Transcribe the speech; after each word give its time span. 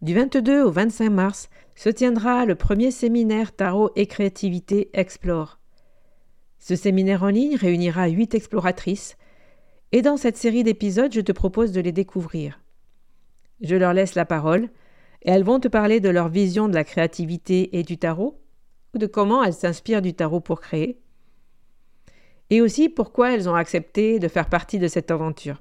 Du 0.00 0.14
22 0.14 0.62
au 0.62 0.70
25 0.70 1.10
mars, 1.10 1.48
se 1.74 1.88
tiendra 1.88 2.44
le 2.44 2.54
premier 2.54 2.92
séminaire 2.92 3.50
Tarot 3.50 3.90
et 3.96 4.06
Créativité 4.06 4.90
Explore. 4.92 5.58
Ce 6.60 6.76
séminaire 6.76 7.24
en 7.24 7.30
ligne 7.30 7.56
réunira 7.56 8.06
huit 8.06 8.32
exploratrices, 8.36 9.16
et 9.90 10.00
dans 10.00 10.16
cette 10.16 10.36
série 10.36 10.62
d'épisodes, 10.62 11.12
je 11.12 11.20
te 11.20 11.32
propose 11.32 11.72
de 11.72 11.80
les 11.80 11.90
découvrir. 11.90 12.60
Je 13.60 13.74
leur 13.74 13.92
laisse 13.92 14.14
la 14.14 14.24
parole, 14.24 14.68
et 15.22 15.30
elles 15.30 15.42
vont 15.42 15.58
te 15.58 15.66
parler 15.66 15.98
de 15.98 16.10
leur 16.10 16.28
vision 16.28 16.68
de 16.68 16.74
la 16.74 16.84
créativité 16.84 17.76
et 17.76 17.82
du 17.82 17.98
tarot, 17.98 18.40
ou 18.94 18.98
de 18.98 19.06
comment 19.06 19.42
elles 19.42 19.52
s'inspirent 19.52 20.02
du 20.02 20.14
tarot 20.14 20.40
pour 20.40 20.60
créer, 20.60 21.00
et 22.50 22.60
aussi 22.60 22.88
pourquoi 22.88 23.34
elles 23.34 23.48
ont 23.48 23.56
accepté 23.56 24.20
de 24.20 24.28
faire 24.28 24.48
partie 24.48 24.78
de 24.78 24.86
cette 24.86 25.10
aventure. 25.10 25.60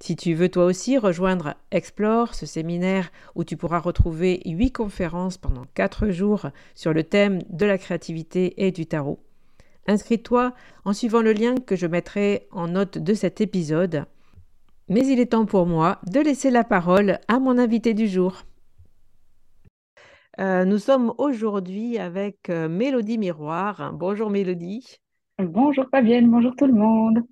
Si 0.00 0.16
tu 0.16 0.34
veux 0.34 0.48
toi 0.48 0.64
aussi 0.64 0.98
rejoindre 0.98 1.54
Explore, 1.70 2.34
ce 2.34 2.46
séminaire 2.46 3.10
où 3.34 3.44
tu 3.44 3.56
pourras 3.56 3.78
retrouver 3.78 4.42
huit 4.44 4.72
conférences 4.72 5.38
pendant 5.38 5.64
quatre 5.74 6.10
jours 6.10 6.46
sur 6.74 6.92
le 6.92 7.04
thème 7.04 7.40
de 7.48 7.64
la 7.64 7.78
créativité 7.78 8.66
et 8.66 8.70
du 8.70 8.86
tarot, 8.86 9.20
inscris-toi 9.86 10.52
en 10.84 10.92
suivant 10.92 11.22
le 11.22 11.32
lien 11.32 11.54
que 11.54 11.76
je 11.76 11.86
mettrai 11.86 12.48
en 12.50 12.68
note 12.68 12.98
de 12.98 13.14
cet 13.14 13.40
épisode. 13.40 14.04
Mais 14.88 15.06
il 15.06 15.20
est 15.20 15.32
temps 15.32 15.46
pour 15.46 15.66
moi 15.66 16.00
de 16.06 16.20
laisser 16.20 16.50
la 16.50 16.64
parole 16.64 17.18
à 17.28 17.38
mon 17.38 17.56
invité 17.56 17.94
du 17.94 18.06
jour. 18.06 18.42
Euh, 20.40 20.64
nous 20.64 20.78
sommes 20.78 21.14
aujourd'hui 21.16 21.96
avec 21.98 22.50
euh, 22.50 22.68
Mélodie 22.68 23.18
Miroir. 23.18 23.92
Bonjour 23.94 24.30
Mélodie. 24.30 24.98
Bonjour 25.38 25.86
Fabienne, 25.90 26.30
bonjour 26.30 26.54
tout 26.56 26.66
le 26.66 26.74
monde. 26.74 27.22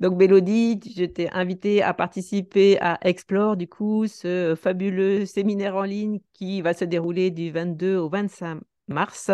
Donc, 0.00 0.16
Mélodie, 0.16 0.80
je 0.96 1.04
t'ai 1.04 1.30
invité 1.30 1.82
à 1.82 1.94
participer 1.94 2.78
à 2.80 2.98
Explore, 3.02 3.56
du 3.56 3.68
coup, 3.68 4.06
ce 4.06 4.54
fabuleux 4.60 5.26
séminaire 5.26 5.76
en 5.76 5.82
ligne 5.82 6.20
qui 6.32 6.62
va 6.62 6.74
se 6.74 6.84
dérouler 6.84 7.30
du 7.30 7.50
22 7.50 7.96
au 7.96 8.08
25 8.08 8.60
mars. 8.88 9.30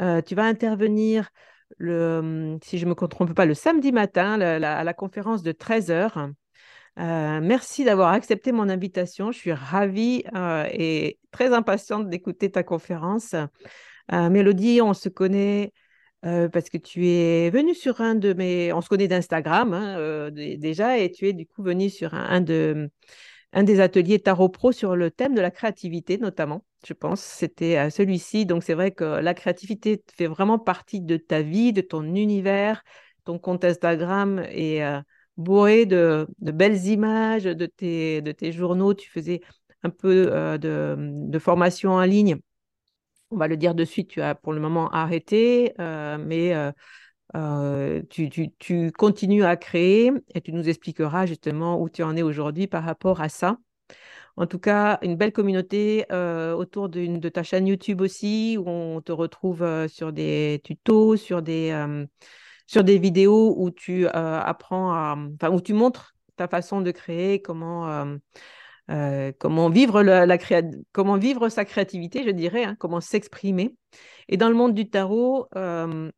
Euh, 0.00 0.20
tu 0.22 0.34
vas 0.34 0.44
intervenir, 0.44 1.30
le, 1.78 2.58
si 2.62 2.78
je 2.78 2.84
ne 2.84 2.90
me 2.90 2.94
trompe 2.94 3.34
pas, 3.34 3.46
le 3.46 3.54
samedi 3.54 3.92
matin 3.92 4.40
à 4.40 4.84
la 4.84 4.94
conférence 4.94 5.42
de 5.42 5.52
13h. 5.52 6.32
Euh, 6.98 7.40
merci 7.42 7.84
d'avoir 7.84 8.12
accepté 8.12 8.52
mon 8.52 8.68
invitation. 8.68 9.32
Je 9.32 9.38
suis 9.38 9.52
ravie 9.52 10.24
euh, 10.34 10.66
et 10.70 11.18
très 11.30 11.52
impatiente 11.54 12.08
d'écouter 12.08 12.50
ta 12.50 12.62
conférence. 12.62 13.34
Mélodie, 14.10 14.80
on 14.82 14.92
se 14.92 15.08
connaît 15.08 15.72
parce 16.22 16.70
que 16.70 16.78
tu 16.78 17.08
es 17.08 17.50
venu 17.50 17.74
sur 17.74 18.00
un 18.00 18.14
de 18.14 18.32
mes... 18.32 18.72
On 18.72 18.80
se 18.80 18.88
connaît 18.88 19.08
d'Instagram 19.08 19.72
hein, 19.72 20.30
déjà, 20.30 20.98
et 20.98 21.10
tu 21.10 21.28
es 21.28 21.32
du 21.32 21.46
coup 21.46 21.62
venu 21.62 21.90
sur 21.90 22.14
un, 22.14 22.40
de, 22.40 22.90
un 23.52 23.64
des 23.64 23.80
ateliers 23.80 24.20
Tarot 24.20 24.48
Pro 24.48 24.72
sur 24.72 24.94
le 24.96 25.10
thème 25.10 25.34
de 25.34 25.40
la 25.40 25.50
créativité, 25.50 26.18
notamment, 26.18 26.64
je 26.86 26.92
pense. 26.92 27.20
C'était 27.20 27.76
euh, 27.76 27.90
celui-ci. 27.90 28.46
Donc, 28.46 28.62
c'est 28.62 28.74
vrai 28.74 28.92
que 28.92 29.04
la 29.04 29.34
créativité 29.34 30.02
fait 30.16 30.26
vraiment 30.26 30.58
partie 30.58 31.00
de 31.00 31.16
ta 31.16 31.42
vie, 31.42 31.72
de 31.72 31.80
ton 31.80 32.02
univers. 32.02 32.84
Ton 33.24 33.38
compte 33.38 33.64
Instagram 33.64 34.40
est 34.50 34.82
bourré 35.36 35.86
de, 35.86 36.26
belles 36.40 36.86
images 36.86 37.44
de 37.44 37.66
tes, 37.66 38.52
journaux. 38.52 38.94
Tu 38.94 39.10
faisais 39.10 39.40
un 39.82 39.90
peu 39.90 40.26
de 40.58 41.38
formation 41.38 41.92
en 41.92 42.02
ligne 42.02 42.38
on 43.32 43.36
va 43.36 43.48
le 43.48 43.56
dire 43.56 43.74
de 43.74 43.84
suite, 43.84 44.08
tu 44.08 44.20
as 44.20 44.34
pour 44.34 44.52
le 44.52 44.60
moment 44.60 44.90
arrêté, 44.90 45.74
euh, 45.80 46.18
mais 46.18 46.54
euh, 46.54 46.70
euh, 47.34 48.02
tu, 48.10 48.92
continues 48.92 49.44
à 49.44 49.56
créer 49.56 50.12
et 50.34 50.40
tu 50.40 50.52
nous 50.52 50.68
expliqueras 50.68 51.26
justement 51.26 51.80
où 51.80 51.88
tu 51.88 52.02
en 52.02 52.16
es 52.16 52.22
aujourd'hui 52.22 52.66
par 52.66 52.84
rapport 52.84 53.20
à 53.20 53.28
ça. 53.28 53.56
En 54.36 54.46
tout 54.46 54.58
cas, 54.58 54.98
une 55.02 55.16
belle 55.16 55.32
communauté 55.32 56.06
autour 56.10 56.88
de 56.88 57.28
ta 57.28 57.42
chaîne 57.42 57.66
YouTube 57.66 58.00
aussi, 58.00 58.56
où 58.58 58.64
on 58.66 59.00
te 59.02 59.12
retrouve 59.12 59.86
sur 59.88 60.12
des 60.12 60.60
tutos, 60.64 61.16
sur 61.16 61.42
des, 61.42 62.06
sur 62.66 62.82
vidéos 62.82 63.54
où 63.58 63.70
tu 63.70 64.06
apprends 64.08 64.92
à, 64.94 65.50
où 65.50 65.60
tu 65.60 65.74
montres 65.74 66.14
ta 66.36 66.48
façon 66.48 66.80
de 66.80 66.90
créer, 66.90 67.42
comment 67.42 68.16
euh, 68.90 69.32
comment, 69.38 69.70
vivre 69.70 70.02
la, 70.02 70.38
comment 70.92 71.16
vivre 71.16 71.48
sa 71.48 71.64
créativité, 71.64 72.24
je 72.24 72.30
dirais, 72.30 72.64
hein, 72.64 72.76
comment 72.78 73.00
s'exprimer. 73.00 73.76
Et 74.28 74.36
dans 74.36 74.48
le 74.48 74.54
monde 74.54 74.74
du 74.74 74.88
tarot, 74.90 75.46
euh, 75.56 76.10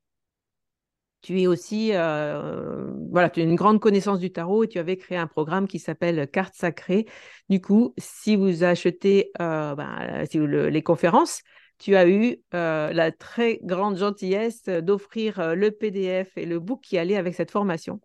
tu 1.21 1.41
es 1.41 1.47
aussi, 1.47 1.91
euh, 1.95 2.91
voilà, 3.11 3.31
tu 3.31 3.41
as 3.41 3.45
une 3.45 3.55
grande 3.55 3.81
connaissance 3.81 4.19
du 4.19 4.31
tarot 4.31 4.65
et 4.65 4.69
tu 4.69 4.79
avais 4.79 4.97
créé 4.97 5.17
un 5.17 5.27
programme 5.27 5.67
qui 5.67 5.79
s'appelle 5.79 6.29
Cartes 6.31 6.55
sacrées. 6.55 7.07
Du 7.49 7.61
coup, 7.61 7.95
si 7.99 8.37
vous 8.37 8.65
achetez 8.65 9.31
ben, 9.39 10.27
les 10.35 10.83
conférences, 10.83 11.43
tu 11.79 11.97
as 11.97 12.07
eu 12.07 12.37
la 12.53 13.11
très 13.13 13.59
grande 13.63 13.97
gentillesse 13.97 14.65
d'offrir 14.65 15.55
le 15.55 15.71
PDF 15.71 16.37
et 16.37 16.45
le 16.45 16.61
book 16.61 16.81
qui 16.83 16.99
allait 16.99 17.17
avec 17.17 17.35
cette 17.35 17.51
formation. 17.51 18.01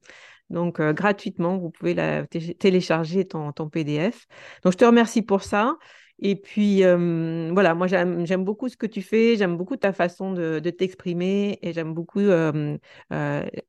Donc, 0.49 0.81
gratuitement, 0.81 1.57
vous 1.57 1.69
pouvez 1.69 1.93
la 1.93 2.25
télécharger 2.27 3.25
ton, 3.25 3.51
PDF. 3.69 4.25
Donc, 4.63 4.73
je 4.73 4.77
te 4.77 4.85
remercie 4.85 5.21
pour 5.21 5.43
ça. 5.43 5.77
Et 6.21 6.35
puis, 6.35 6.81
voilà, 6.81 7.75
moi, 7.75 7.87
j'aime 7.87 8.43
beaucoup 8.43 8.67
ce 8.67 8.75
que 8.75 8.85
tu 8.85 9.01
fais, 9.01 9.35
j'aime 9.37 9.57
beaucoup 9.57 9.77
ta 9.77 9.93
façon 9.93 10.33
de, 10.33 10.59
t'exprimer 10.69 11.59
et 11.61 11.71
j'aime 11.71 11.93
beaucoup 11.93 12.19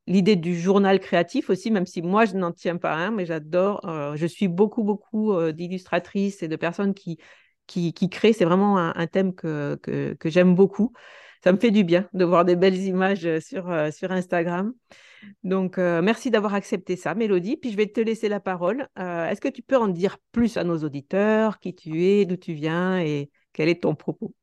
l'idée 0.06 0.36
du 0.36 0.58
journal 0.58 1.00
créatif 1.00 1.50
aussi, 1.50 1.70
même 1.70 1.86
si 1.86 2.02
moi, 2.02 2.24
je 2.24 2.34
n'en 2.34 2.52
tiens 2.52 2.76
pas 2.76 2.94
un, 2.94 3.10
mais 3.10 3.26
j'adore. 3.26 3.80
je 4.16 4.26
suis 4.26 4.48
beaucoup, 4.48 4.82
beaucoup 4.82 5.34
d'illustratrices 5.52 6.42
et 6.42 6.48
de 6.48 6.56
personnes 6.56 6.94
qui, 6.94 7.18
qui, 7.66 7.92
créent. 8.10 8.32
C'est 8.32 8.44
vraiment 8.44 8.78
un, 8.78 9.06
thème 9.06 9.34
que, 9.34 9.76
que 9.82 10.30
j'aime 10.30 10.54
beaucoup. 10.54 10.92
Ça 11.42 11.52
me 11.52 11.58
fait 11.58 11.70
du 11.70 11.84
bien 11.84 12.08
de 12.12 12.24
voir 12.24 12.44
des 12.44 12.56
belles 12.56 12.78
images 12.78 13.38
sur, 13.40 13.72
sur 13.92 14.12
Instagram. 14.12 14.74
Donc, 15.42 15.78
euh, 15.78 16.02
merci 16.02 16.30
d'avoir 16.30 16.54
accepté 16.54 16.96
ça, 16.96 17.14
Mélodie. 17.14 17.56
Puis, 17.56 17.70
je 17.70 17.76
vais 17.76 17.86
te 17.86 18.00
laisser 18.00 18.28
la 18.28 18.40
parole. 18.40 18.88
Euh, 18.98 19.28
est-ce 19.28 19.40
que 19.40 19.48
tu 19.48 19.62
peux 19.62 19.76
en 19.76 19.88
dire 19.88 20.18
plus 20.32 20.56
à 20.56 20.64
nos 20.64 20.78
auditeurs, 20.78 21.58
qui 21.58 21.74
tu 21.74 22.04
es, 22.04 22.24
d'où 22.24 22.36
tu 22.36 22.52
viens? 22.52 23.00
Et 23.00 23.30
quel 23.52 23.68
est 23.68 23.82
ton 23.82 23.94
propos? 23.94 24.34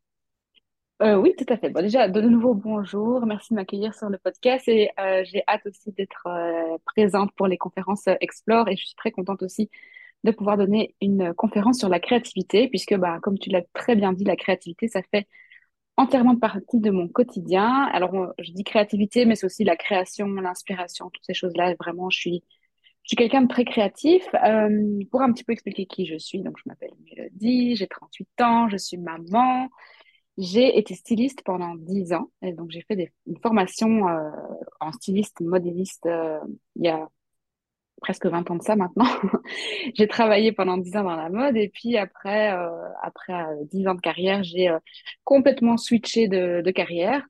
Euh, 1.04 1.16
oui, 1.16 1.34
tout 1.38 1.46
à 1.50 1.58
fait. 1.58 1.70
Bon, 1.70 1.82
déjà, 1.82 2.08
de 2.08 2.22
nouveau, 2.22 2.56
bonjour. 2.56 3.26
Merci 3.26 3.54
de 3.54 3.56
m'accueillir 3.56 3.94
sur 3.94 4.10
le 4.10 4.18
podcast 4.18 4.68
et 4.68 4.90
j'ai 5.26 5.44
hâte 5.48 5.66
aussi 5.68 5.92
d'être 5.92 6.28
présente 6.86 7.32
pour 7.36 7.48
les 7.48 7.58
conférences 7.58 8.08
Explore 8.20 8.68
et 8.70 8.76
je 8.76 8.86
suis 8.86 8.96
très 8.96 9.12
contente 9.12 9.44
aussi 9.44 9.70
de 10.24 10.32
pouvoir 10.32 10.58
donner 10.58 10.96
une 11.00 11.36
conférence 11.36 11.78
sur 11.78 11.90
la 11.90 12.00
créativité 12.00 12.68
puisque, 12.68 12.96
bah, 12.96 13.20
comme 13.22 13.38
tu 13.38 13.52
l'as 13.52 13.62
très 13.74 13.96
bien 13.96 14.12
dit, 14.12 14.24
la 14.24 14.36
créativité, 14.36 14.88
ça 14.88 15.02
fait 15.12 15.28
entièrement 15.98 16.36
partie 16.38 16.80
de 16.80 16.92
mon 16.92 17.08
quotidien. 17.08 17.90
Alors, 17.92 18.34
je 18.40 18.52
dis 18.52 18.64
créativité, 18.64 19.26
mais 19.26 19.36
c'est 19.36 19.46
aussi 19.46 19.64
la 19.64 19.76
création, 19.76 20.28
l'inspiration, 20.28 21.10
toutes 21.12 21.26
ces 21.26 21.34
choses-là. 21.34 21.76
Vraiment, 21.80 22.10
je 22.10 22.18
suis, 22.18 22.44
je 23.04 23.10
suis 23.10 23.18
quelqu'un 23.18 23.42
de 23.42 23.48
très 23.48 23.66
créatif. 23.66 24.24
Euh, 24.46 25.00
pour 25.12 25.22
un 25.22 25.32
petit 25.34 25.44
peu 25.44 25.54
expliquer 25.54 25.86
qui 25.86 26.06
je 26.06 26.18
suis, 26.18 26.42
donc 26.42 26.58
je 26.58 26.64
m'appelle 26.68 26.92
Mélodie, 27.04 27.76
j'ai 27.76 27.88
38 27.88 28.28
ans, 28.42 28.70
je 28.70 28.78
suis 28.78 28.98
maman. 28.98 29.70
J'ai 30.38 30.78
été 30.78 30.94
styliste 30.94 31.42
pendant 31.44 31.74
10 31.76 32.14
ans, 32.14 32.30
et 32.44 32.54
donc 32.54 32.70
j'ai 32.70 32.82
fait 32.82 32.96
des, 32.96 33.12
une 33.26 33.40
formation 33.40 34.08
euh, 34.08 34.30
en 34.80 34.92
styliste 34.92 35.42
modéliste 35.42 36.06
euh, 36.06 36.38
il 36.76 36.86
y 36.86 36.90
a 36.90 37.10
presque 38.02 38.26
20 38.26 38.52
ans 38.52 38.56
de 38.56 38.64
ça 38.64 38.76
maintenant. 38.76 39.06
j'ai 39.96 40.08
travaillé 40.08 40.52
pendant 40.52 40.78
10 40.78 40.98
ans 40.98 41.04
dans 41.04 41.16
la 41.16 41.30
mode 41.30 41.58
et 41.58 41.70
puis 41.70 41.98
après, 41.98 42.54
euh, 42.54 42.70
après 43.02 43.34
10 43.72 43.86
euh, 43.86 43.90
ans 43.90 43.96
de 43.96 44.02
carrière, 44.02 44.44
j'ai 44.44 44.70
euh, 44.70 44.80
complètement 45.24 45.78
switché 45.78 46.28
de, 46.28 46.62
de 46.62 46.72
carrière 46.72 47.26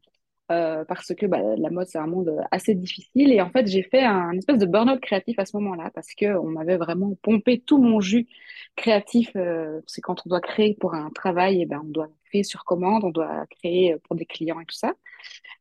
parce 0.47 1.13
que 1.15 1.25
bah, 1.25 1.39
la 1.57 1.69
mode, 1.69 1.87
c'est 1.87 1.97
un 1.97 2.07
monde 2.07 2.35
assez 2.51 2.75
difficile. 2.75 3.31
Et 3.31 3.41
en 3.41 3.49
fait, 3.49 3.67
j'ai 3.67 3.83
fait 3.83 4.03
un, 4.03 4.31
espèce 4.31 4.57
de 4.57 4.65
burn-out 4.65 4.99
créatif 4.99 5.39
à 5.39 5.45
ce 5.45 5.57
moment-là 5.57 5.91
parce 5.93 6.13
qu'on 6.15 6.47
m'avait 6.47 6.77
vraiment 6.77 7.15
pompé 7.21 7.59
tout 7.59 7.77
mon 7.77 7.99
jus 7.99 8.27
créatif. 8.75 9.31
c'est 9.87 10.01
quand 10.01 10.21
on 10.25 10.29
doit 10.29 10.41
créer 10.41 10.75
pour 10.75 10.93
un 10.93 11.09
travail, 11.09 11.59
et 11.59 11.61
eh 11.61 11.65
ben, 11.65 11.81
on 11.83 11.89
doit 11.89 12.09
créer 12.25 12.43
sur 12.43 12.63
commande, 12.65 13.03
on 13.03 13.09
doit 13.09 13.45
créer 13.59 13.95
pour 14.03 14.15
des 14.15 14.25
clients 14.25 14.59
et 14.59 14.65
tout 14.65 14.75
ça. 14.75 14.93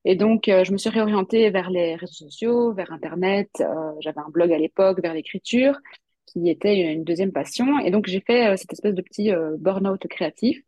Et 0.04 0.14
donc, 0.14 0.48
euh, 0.48 0.64
je 0.64 0.72
me 0.72 0.78
suis 0.78 0.90
réorientée 0.90 1.50
vers 1.50 1.68
les 1.70 1.96
réseaux 1.96 2.12
sociaux, 2.12 2.72
vers 2.72 2.92
Internet. 2.92 3.50
Euh, 3.60 3.92
j'avais 4.00 4.20
un 4.20 4.30
blog 4.30 4.52
à 4.52 4.58
l'époque, 4.58 5.00
vers 5.02 5.14
l'écriture, 5.14 5.78
qui 6.26 6.48
était 6.48 6.78
une 6.78 7.04
deuxième 7.04 7.32
passion. 7.32 7.80
Et 7.80 7.90
donc, 7.90 8.06
j'ai 8.06 8.20
fait 8.20 8.46
euh, 8.52 8.56
cette 8.56 8.72
espèce 8.72 8.94
de 8.94 9.02
petit 9.02 9.32
burn-out 9.58 10.06
créatif. 10.08 10.62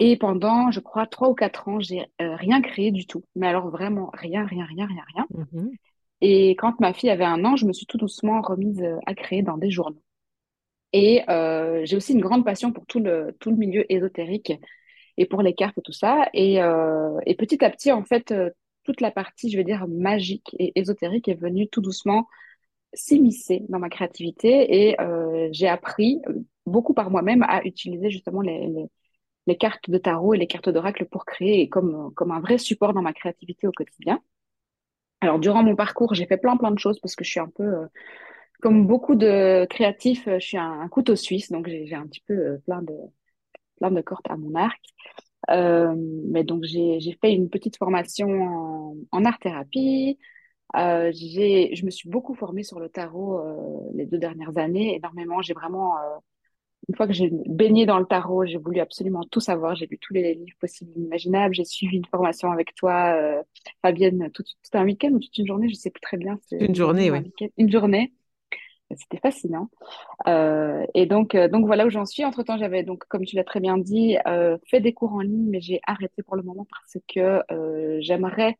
Et 0.00 0.16
pendant, 0.16 0.70
je 0.70 0.80
crois, 0.80 1.06
trois 1.06 1.28
ou 1.28 1.34
quatre 1.34 1.68
ans, 1.68 1.80
j'ai 1.80 2.04
rien 2.18 2.60
créé 2.60 2.90
du 2.90 3.06
tout. 3.06 3.24
Mais 3.36 3.46
alors 3.46 3.70
vraiment 3.70 4.10
rien, 4.12 4.44
rien, 4.44 4.64
rien, 4.64 4.86
rien, 4.86 5.04
rien. 5.14 5.26
Mm-hmm. 5.32 5.70
Et 6.20 6.50
quand 6.56 6.80
ma 6.80 6.92
fille 6.92 7.10
avait 7.10 7.24
un 7.24 7.44
an, 7.44 7.56
je 7.56 7.66
me 7.66 7.72
suis 7.72 7.86
tout 7.86 7.98
doucement 7.98 8.40
remise 8.40 8.84
à 9.06 9.14
créer 9.14 9.42
dans 9.42 9.56
des 9.56 9.70
journaux. 9.70 10.02
Et 10.92 11.22
j'ai 11.84 11.96
aussi 11.96 12.12
une 12.12 12.20
grande 12.20 12.44
passion 12.44 12.72
pour 12.72 12.86
tout 12.86 13.00
le, 13.00 13.36
tout 13.38 13.50
le 13.50 13.56
milieu 13.56 13.90
ésotérique 13.92 14.52
et 15.16 15.26
pour 15.26 15.42
les 15.42 15.54
cartes 15.54 15.78
et 15.78 15.82
tout 15.82 15.92
ça. 15.92 16.28
Et, 16.34 16.62
euh, 16.62 17.18
et 17.26 17.34
petit 17.34 17.64
à 17.64 17.70
petit, 17.70 17.92
en 17.92 18.04
fait, 18.04 18.32
euh, 18.32 18.50
toute 18.84 19.00
la 19.00 19.10
partie, 19.10 19.50
je 19.50 19.56
vais 19.56 19.64
dire, 19.64 19.86
magique 19.88 20.54
et 20.58 20.72
ésotérique 20.78 21.28
est 21.28 21.40
venue 21.40 21.68
tout 21.68 21.80
doucement 21.80 22.26
s'immiscer 22.92 23.64
dans 23.68 23.80
ma 23.80 23.88
créativité 23.88 24.88
et 24.88 25.00
euh, 25.00 25.48
j'ai 25.50 25.66
appris 25.66 26.20
beaucoup 26.64 26.94
par 26.94 27.10
moi-même 27.10 27.42
à 27.42 27.64
utiliser 27.64 28.08
justement 28.08 28.40
les, 28.40 28.68
les, 28.68 28.86
les, 29.46 29.56
cartes 29.56 29.90
de 29.90 29.98
tarot 29.98 30.34
et 30.34 30.38
les 30.38 30.46
cartes 30.46 30.68
d'oracle 30.68 31.06
pour 31.06 31.24
créer 31.24 31.68
comme, 31.68 32.12
comme 32.14 32.30
un 32.30 32.40
vrai 32.40 32.58
support 32.58 32.92
dans 32.94 33.02
ma 33.02 33.12
créativité 33.12 33.66
au 33.66 33.72
quotidien. 33.72 34.20
Alors, 35.20 35.38
durant 35.38 35.62
mon 35.62 35.76
parcours, 35.76 36.14
j'ai 36.14 36.26
fait 36.26 36.36
plein, 36.36 36.56
plein 36.56 36.70
de 36.70 36.78
choses 36.78 37.00
parce 37.00 37.16
que 37.16 37.24
je 37.24 37.30
suis 37.30 37.40
un 37.40 37.48
peu, 37.48 37.86
comme 38.60 38.86
beaucoup 38.86 39.14
de 39.14 39.66
créatifs, 39.70 40.24
je 40.26 40.38
suis 40.38 40.58
un, 40.58 40.86
couteau 40.88 41.16
suisse, 41.16 41.50
donc 41.50 41.66
j'ai 41.68 41.94
un 41.94 42.06
petit 42.06 42.22
peu 42.26 42.58
plein 42.66 42.82
de, 42.82 42.94
plein 43.78 43.90
de 43.90 44.00
cordes 44.00 44.26
à 44.28 44.36
mon 44.36 44.54
arc. 44.54 44.80
Euh, 45.50 45.94
mais 46.30 46.44
donc, 46.44 46.64
j'ai 46.64 47.18
fait 47.20 47.32
une 47.32 47.50
petite 47.50 47.76
formation 47.76 48.96
en, 49.12 49.24
art-thérapie. 49.24 50.18
Euh, 50.76 51.12
je 51.12 51.84
me 51.84 51.90
suis 51.90 52.08
beaucoup 52.08 52.34
formée 52.34 52.64
sur 52.64 52.80
le 52.80 52.88
tarot 52.88 53.38
euh, 53.38 53.90
les 53.94 54.06
deux 54.06 54.18
dernières 54.18 54.58
années, 54.58 54.96
énormément. 54.96 55.42
J'ai 55.42 55.54
vraiment, 55.54 55.96
euh, 55.98 56.16
une 56.88 56.96
fois 56.96 57.06
que 57.06 57.12
j'ai 57.12 57.30
baigné 57.46 57.86
dans 57.86 57.98
le 57.98 58.06
tarot, 58.06 58.44
j'ai 58.44 58.58
voulu 58.58 58.80
absolument 58.80 59.22
tout 59.30 59.40
savoir. 59.40 59.74
J'ai 59.74 59.86
lu 59.86 59.98
tous 59.98 60.12
les 60.12 60.34
livres 60.34 60.56
possibles 60.60 60.92
et 60.96 61.00
imaginables. 61.00 61.54
J'ai 61.54 61.64
suivi 61.64 61.96
une 61.96 62.06
formation 62.06 62.50
avec 62.50 62.74
toi, 62.74 63.16
Fabienne, 63.82 64.30
tout, 64.32 64.44
un 64.72 64.84
week-end 64.84 65.10
ou 65.10 65.18
toute 65.18 65.36
une 65.38 65.46
journée, 65.46 65.68
je 65.68 65.74
ne 65.74 65.78
sais 65.78 65.90
plus 65.90 66.00
très 66.00 66.16
bien. 66.16 66.38
Une 66.52 66.74
journée, 66.74 67.10
oui. 67.10 67.32
Une 67.56 67.70
journée. 67.70 68.12
C'était 68.96 69.18
fascinant. 69.18 69.70
Euh, 70.28 70.84
et 70.94 71.06
donc, 71.06 71.34
euh, 71.34 71.48
donc 71.48 71.66
voilà 71.66 71.86
où 71.86 71.90
j'en 71.90 72.04
suis. 72.04 72.24
Entre-temps, 72.24 72.58
j'avais 72.58 72.82
donc, 72.82 73.04
comme 73.08 73.24
tu 73.24 73.36
l'as 73.36 73.44
très 73.44 73.60
bien 73.60 73.78
dit, 73.78 74.16
euh, 74.26 74.58
fait 74.68 74.80
des 74.80 74.92
cours 74.92 75.12
en 75.12 75.20
ligne, 75.20 75.48
mais 75.48 75.60
j'ai 75.60 75.80
arrêté 75.86 76.22
pour 76.22 76.36
le 76.36 76.42
moment 76.42 76.66
parce 76.70 77.02
que 77.12 77.42
j'aimerais 78.00 78.58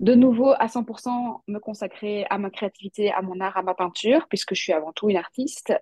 de 0.00 0.14
nouveau 0.14 0.52
à 0.58 0.66
100% 0.66 1.42
me 1.48 1.58
consacrer 1.58 2.24
à 2.30 2.38
ma 2.38 2.50
créativité, 2.50 3.10
à 3.12 3.22
mon 3.22 3.40
art, 3.40 3.56
à 3.56 3.62
ma 3.62 3.74
peinture, 3.74 4.26
puisque 4.28 4.54
je 4.54 4.62
suis 4.62 4.72
avant 4.72 4.92
tout 4.92 5.10
une 5.10 5.16
artiste. 5.16 5.72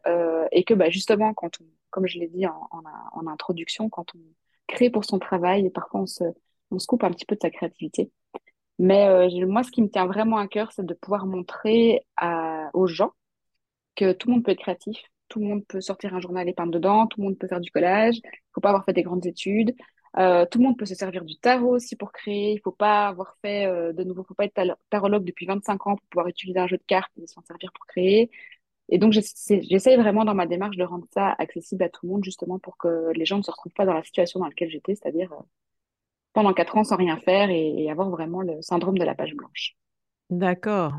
et 0.53 0.65
que 0.65 0.75
bah, 0.75 0.89
justement, 0.91 1.35
quand 1.35 1.61
on, 1.61 1.65
comme 1.91 2.07
je 2.07 2.19
l'ai 2.19 2.29
dit 2.29 2.47
en, 2.47 2.69
en, 2.71 3.27
introduction, 3.27 3.89
quand 3.89 4.15
on 4.15 4.21
crée 4.67 4.91
pour 4.91 5.05
son 5.05 5.19
travail, 5.19 5.71
parfois 5.71 6.01
on 6.01 6.07
se, 6.07 6.25
on 6.71 6.79
se 6.79 6.87
coupe 6.87 7.05
un 7.05 7.11
petit 7.11 7.27
peu 7.27 7.37
de 7.37 7.41
sa 7.41 7.51
créativité. 7.51 8.11
Mais 8.79 9.29
moi, 9.47 9.63
ce 9.63 9.71
qui 9.71 9.83
me 9.83 9.89
tient 9.89 10.07
vraiment 10.07 10.37
à 10.37 10.47
cœur, 10.49 10.73
c'est 10.73 10.85
de 10.85 10.95
pouvoir 10.95 11.27
montrer 11.27 12.07
à, 12.17 12.71
aux 12.75 12.87
gens 12.87 13.13
que 13.95 14.13
tout 14.13 14.29
le 14.29 14.35
monde 14.35 14.45
peut 14.45 14.53
être 14.53 14.61
créatif, 14.61 14.99
tout 15.29 15.41
le 15.41 15.47
monde 15.47 15.67
peut 15.67 15.81
sortir 15.81 16.15
un 16.15 16.21
journal 16.21 16.49
et 16.49 16.53
peindre 16.53 16.73
dedans, 16.73 17.07
tout 17.07 17.21
le 17.21 17.29
monde 17.29 17.39
peut 17.39 17.49
faire 17.49 17.61
du 17.61 17.71
collage, 17.71 18.17
il 18.17 18.51
faut 18.55 18.61
pas 18.61 18.69
avoir 18.69 18.85
fait 18.85 18.93
des 18.93 19.03
grandes 19.03 19.27
études, 19.27 19.75
euh, 20.19 20.47
tout 20.51 20.59
le 20.59 20.65
monde 20.65 20.79
peut 20.79 20.87
se 20.87 20.95
servir 20.95 21.25
du 21.25 21.37
tarot 21.37 21.75
aussi 21.75 21.95
pour 21.95 22.13
créer, 22.13 22.53
il 22.53 22.61
faut 22.61 22.73
pas 22.73 23.09
avoir 23.09 23.37
fait, 23.43 23.67
euh, 23.67 23.93
de 23.93 24.03
nouveau, 24.03 24.25
faut 24.25 24.35
pas 24.35 24.47
être 24.47 24.79
tarologue 24.89 25.25
depuis 25.25 25.45
25 25.47 25.87
ans 25.87 25.97
pour 25.97 26.07
pouvoir 26.09 26.29
utiliser 26.29 26.59
un 26.59 26.67
jeu 26.67 26.79
de 26.79 26.85
cartes 26.87 27.13
et 27.21 27.27
s'en 27.27 27.43
servir 27.43 27.71
pour 27.75 27.87
créer. 27.87 28.31
Et 28.89 28.99
donc, 28.99 29.13
j'essaye 29.13 29.97
vraiment 29.97 30.25
dans 30.25 30.35
ma 30.35 30.47
démarche 30.47 30.77
de 30.77 30.85
rendre 30.85 31.07
ça 31.13 31.35
accessible 31.39 31.83
à 31.83 31.89
tout 31.89 32.07
le 32.07 32.13
monde, 32.13 32.25
justement 32.25 32.59
pour 32.59 32.77
que 32.77 33.11
les 33.15 33.25
gens 33.25 33.39
ne 33.39 33.43
se 33.43 33.51
retrouvent 33.51 33.73
pas 33.73 33.85
dans 33.85 33.95
la 33.95 34.05
situation 34.05 34.41
dans 34.41 34.47
laquelle 34.47 34.71
j'étais, 34.71 34.95
c'est-à-dire 34.95 35.33
euh, 35.33 35.43
pendant 36.33 36.55
quatre 36.55 36.77
ans 36.77 36.85
sans 36.85 36.97
rien 36.97 37.19
faire 37.19 37.51
et 37.51 37.91
avoir 37.91 38.09
vraiment 38.11 38.43
le 38.43 38.63
syndrome 38.63 38.97
de 38.97 39.05
la 39.05 39.15
page 39.15 39.35
blanche. 39.35 39.77
D'accord. 40.31 40.93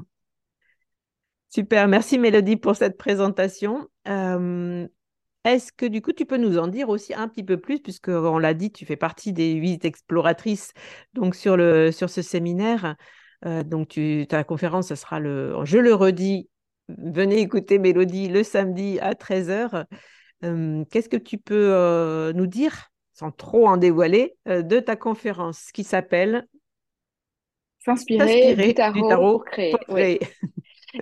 Super, 1.49 1.87
merci 1.87 2.19
Mélodie 2.19 2.57
pour 2.57 2.75
cette 2.75 2.97
présentation. 2.97 3.87
Est-ce 5.53 5.71
que 5.71 5.85
du 5.85 6.01
coup 6.01 6.13
tu 6.13 6.25
peux 6.25 6.37
nous 6.37 6.57
en 6.57 6.67
dire 6.67 6.89
aussi 6.89 7.13
un 7.13 7.27
petit 7.27 7.43
peu 7.43 7.57
plus, 7.57 7.79
puisque 7.79 8.09
on 8.09 8.37
l'a 8.37 8.53
dit, 8.53 8.71
tu 8.71 8.85
fais 8.85 8.95
partie 8.95 9.33
des 9.33 9.53
huit 9.53 9.85
exploratrices 9.85 10.73
donc 11.13 11.35
sur, 11.35 11.57
le, 11.57 11.91
sur 11.91 12.09
ce 12.09 12.21
séminaire. 12.21 12.95
Euh, 13.45 13.63
donc 13.63 13.89
tu, 13.89 14.25
ta 14.27 14.43
conférence, 14.43 14.87
ce 14.87 14.95
sera 14.95 15.19
le, 15.19 15.55
je 15.63 15.77
le 15.77 15.93
redis, 15.93 16.49
venez 16.89 17.39
écouter 17.39 17.79
Mélodie 17.79 18.29
le 18.29 18.43
samedi 18.43 18.99
à 18.99 19.13
13h. 19.13 19.85
Euh, 20.43 20.83
qu'est-ce 20.91 21.09
que 21.09 21.17
tu 21.17 21.37
peux 21.37 22.31
nous 22.35 22.47
dire, 22.47 22.89
sans 23.13 23.31
trop 23.31 23.67
en 23.67 23.77
dévoiler, 23.77 24.35
de 24.45 24.79
ta 24.79 24.95
conférence 24.95 25.71
qui 25.71 25.83
s'appelle 25.83 26.47
S'inspirer 27.87 28.55
du, 28.55 28.73
tarot, 28.73 29.37
pour 29.37 29.45
créer. 29.45 29.73
Euh, 29.91 30.17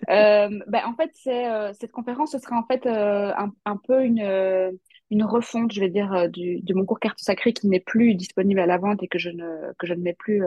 ben, 0.08 0.84
en 0.86 0.96
fait, 0.96 1.12
euh, 1.28 1.74
cette 1.80 1.92
conférence, 1.92 2.32
ce 2.32 2.40
sera 2.40 2.58
en 2.58 2.66
fait 2.66 2.86
euh, 2.86 3.34
un, 3.38 3.54
un, 3.66 3.78
peu 3.78 4.04
une, 4.04 4.80
une 5.12 5.24
refonte, 5.24 5.72
je 5.72 5.80
vais 5.80 5.90
dire, 5.90 6.30
du, 6.30 6.62
de 6.62 6.74
mon 6.74 6.86
cours 6.86 7.00
carte 7.00 7.20
sacrée 7.20 7.54
qui 7.54 7.68
n'est 7.68 7.80
plus 7.80 8.16
disponible 8.16 8.60
à 8.60 8.66
la 8.66 8.78
vente 8.78 9.04
et 9.04 9.08
que 9.08 9.20
je 9.20 9.30
ne, 9.30 9.74
que 9.78 9.88
je 9.88 9.94
ne 9.94 10.02
mets 10.02 10.14
plus 10.14 10.44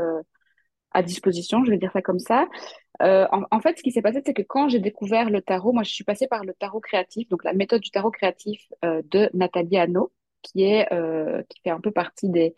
à 0.92 1.02
disposition, 1.02 1.64
je 1.64 1.70
vais 1.70 1.78
dire 1.78 1.92
ça 1.92 2.02
comme 2.02 2.18
ça. 2.18 2.46
En, 3.00 3.42
en, 3.50 3.60
fait, 3.60 3.78
ce 3.78 3.82
qui 3.82 3.92
s'est 3.92 4.02
passé, 4.02 4.22
c'est 4.24 4.34
que 4.34 4.42
quand 4.42 4.68
j'ai 4.68 4.80
découvert 4.80 5.30
le 5.30 5.42
tarot, 5.42 5.72
moi, 5.72 5.82
je 5.82 5.90
suis 5.90 6.04
passée 6.04 6.26
par 6.26 6.44
le 6.44 6.54
tarot 6.54 6.80
créatif, 6.80 7.28
donc 7.28 7.44
la 7.44 7.52
méthode 7.52 7.82
du 7.82 7.90
tarot 7.90 8.10
créatif 8.10 8.60
de 8.82 9.30
Nathalie 9.34 9.78
Anno, 9.78 10.12
qui 10.42 10.64
est 10.64 10.88
qui 11.48 11.60
fait 11.62 11.70
un 11.70 11.80
peu 11.80 11.90
partie 11.90 12.28
des 12.28 12.54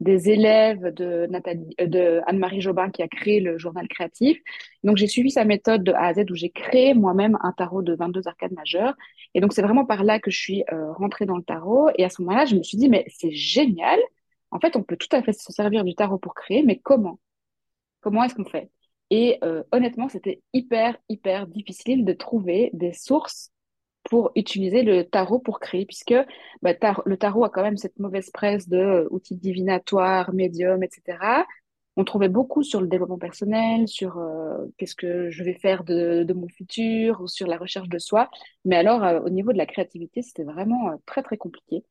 des 0.00 0.30
élèves 0.30 0.92
de, 0.92 1.26
Nathalie, 1.30 1.74
euh, 1.80 1.86
de 1.86 2.20
Anne-Marie 2.26 2.60
Jobin 2.60 2.90
qui 2.90 3.02
a 3.02 3.08
créé 3.08 3.40
le 3.40 3.58
journal 3.58 3.88
créatif. 3.88 4.38
Donc, 4.84 4.96
j'ai 4.96 5.06
suivi 5.06 5.30
sa 5.30 5.44
méthode 5.44 5.84
de 5.84 5.92
A 5.92 6.06
à 6.06 6.14
Z 6.14 6.30
où 6.30 6.34
j'ai 6.34 6.50
créé 6.50 6.94
moi-même 6.94 7.38
un 7.42 7.52
tarot 7.52 7.82
de 7.82 7.94
22 7.94 8.28
arcades 8.28 8.52
majeures. 8.52 8.94
Et 9.34 9.40
donc, 9.40 9.52
c'est 9.52 9.62
vraiment 9.62 9.84
par 9.86 10.04
là 10.04 10.20
que 10.20 10.30
je 10.30 10.38
suis 10.38 10.64
euh, 10.72 10.92
rentrée 10.92 11.26
dans 11.26 11.36
le 11.36 11.42
tarot. 11.42 11.88
Et 11.96 12.04
à 12.04 12.10
ce 12.10 12.22
moment-là, 12.22 12.44
je 12.44 12.56
me 12.56 12.62
suis 12.62 12.76
dit, 12.78 12.88
mais 12.88 13.04
c'est 13.08 13.32
génial. 13.32 13.98
En 14.50 14.60
fait, 14.60 14.76
on 14.76 14.82
peut 14.82 14.96
tout 14.96 15.08
à 15.12 15.22
fait 15.22 15.32
se 15.32 15.52
servir 15.52 15.84
du 15.84 15.94
tarot 15.94 16.18
pour 16.18 16.34
créer, 16.34 16.62
mais 16.62 16.78
comment? 16.78 17.18
Comment 18.00 18.22
est-ce 18.24 18.34
qu'on 18.34 18.44
fait? 18.44 18.70
Et 19.10 19.38
euh, 19.44 19.62
honnêtement, 19.72 20.08
c'était 20.08 20.42
hyper, 20.52 20.96
hyper 21.08 21.46
difficile 21.46 22.04
de 22.04 22.12
trouver 22.12 22.70
des 22.72 22.92
sources 22.92 23.52
pour 24.08 24.32
utiliser 24.36 24.82
le 24.82 25.04
tarot 25.04 25.38
pour 25.38 25.60
créer, 25.60 25.84
puisque 25.84 26.14
bah, 26.62 26.72
le 27.04 27.16
tarot 27.16 27.44
a 27.44 27.50
quand 27.50 27.62
même 27.62 27.76
cette 27.76 27.98
mauvaise 27.98 28.30
presse 28.30 28.68
de 28.68 28.78
euh, 28.78 29.08
outils 29.10 29.36
divinatoires, 29.36 30.32
médium, 30.32 30.82
etc. 30.82 31.18
On 31.96 32.04
trouvait 32.04 32.28
beaucoup 32.28 32.62
sur 32.62 32.80
le 32.80 32.88
développement 32.88 33.18
personnel, 33.18 33.88
sur 33.88 34.18
euh, 34.18 34.66
qu'est-ce 34.76 34.94
que 34.94 35.30
je 35.30 35.42
vais 35.42 35.54
faire 35.54 35.82
de, 35.84 36.32
mon 36.34 36.48
futur, 36.48 37.20
ou 37.20 37.28
sur 37.28 37.46
la 37.46 37.58
recherche 37.58 37.88
de 37.88 37.98
soi. 37.98 38.30
Mais 38.64 38.76
alors, 38.76 39.02
euh, 39.04 39.20
au 39.20 39.30
niveau 39.30 39.52
de 39.52 39.58
la 39.58 39.66
créativité, 39.66 40.22
c'était 40.22 40.44
vraiment 40.44 41.00
très, 41.06 41.22
très 41.22 41.36
compliqué. 41.36 41.84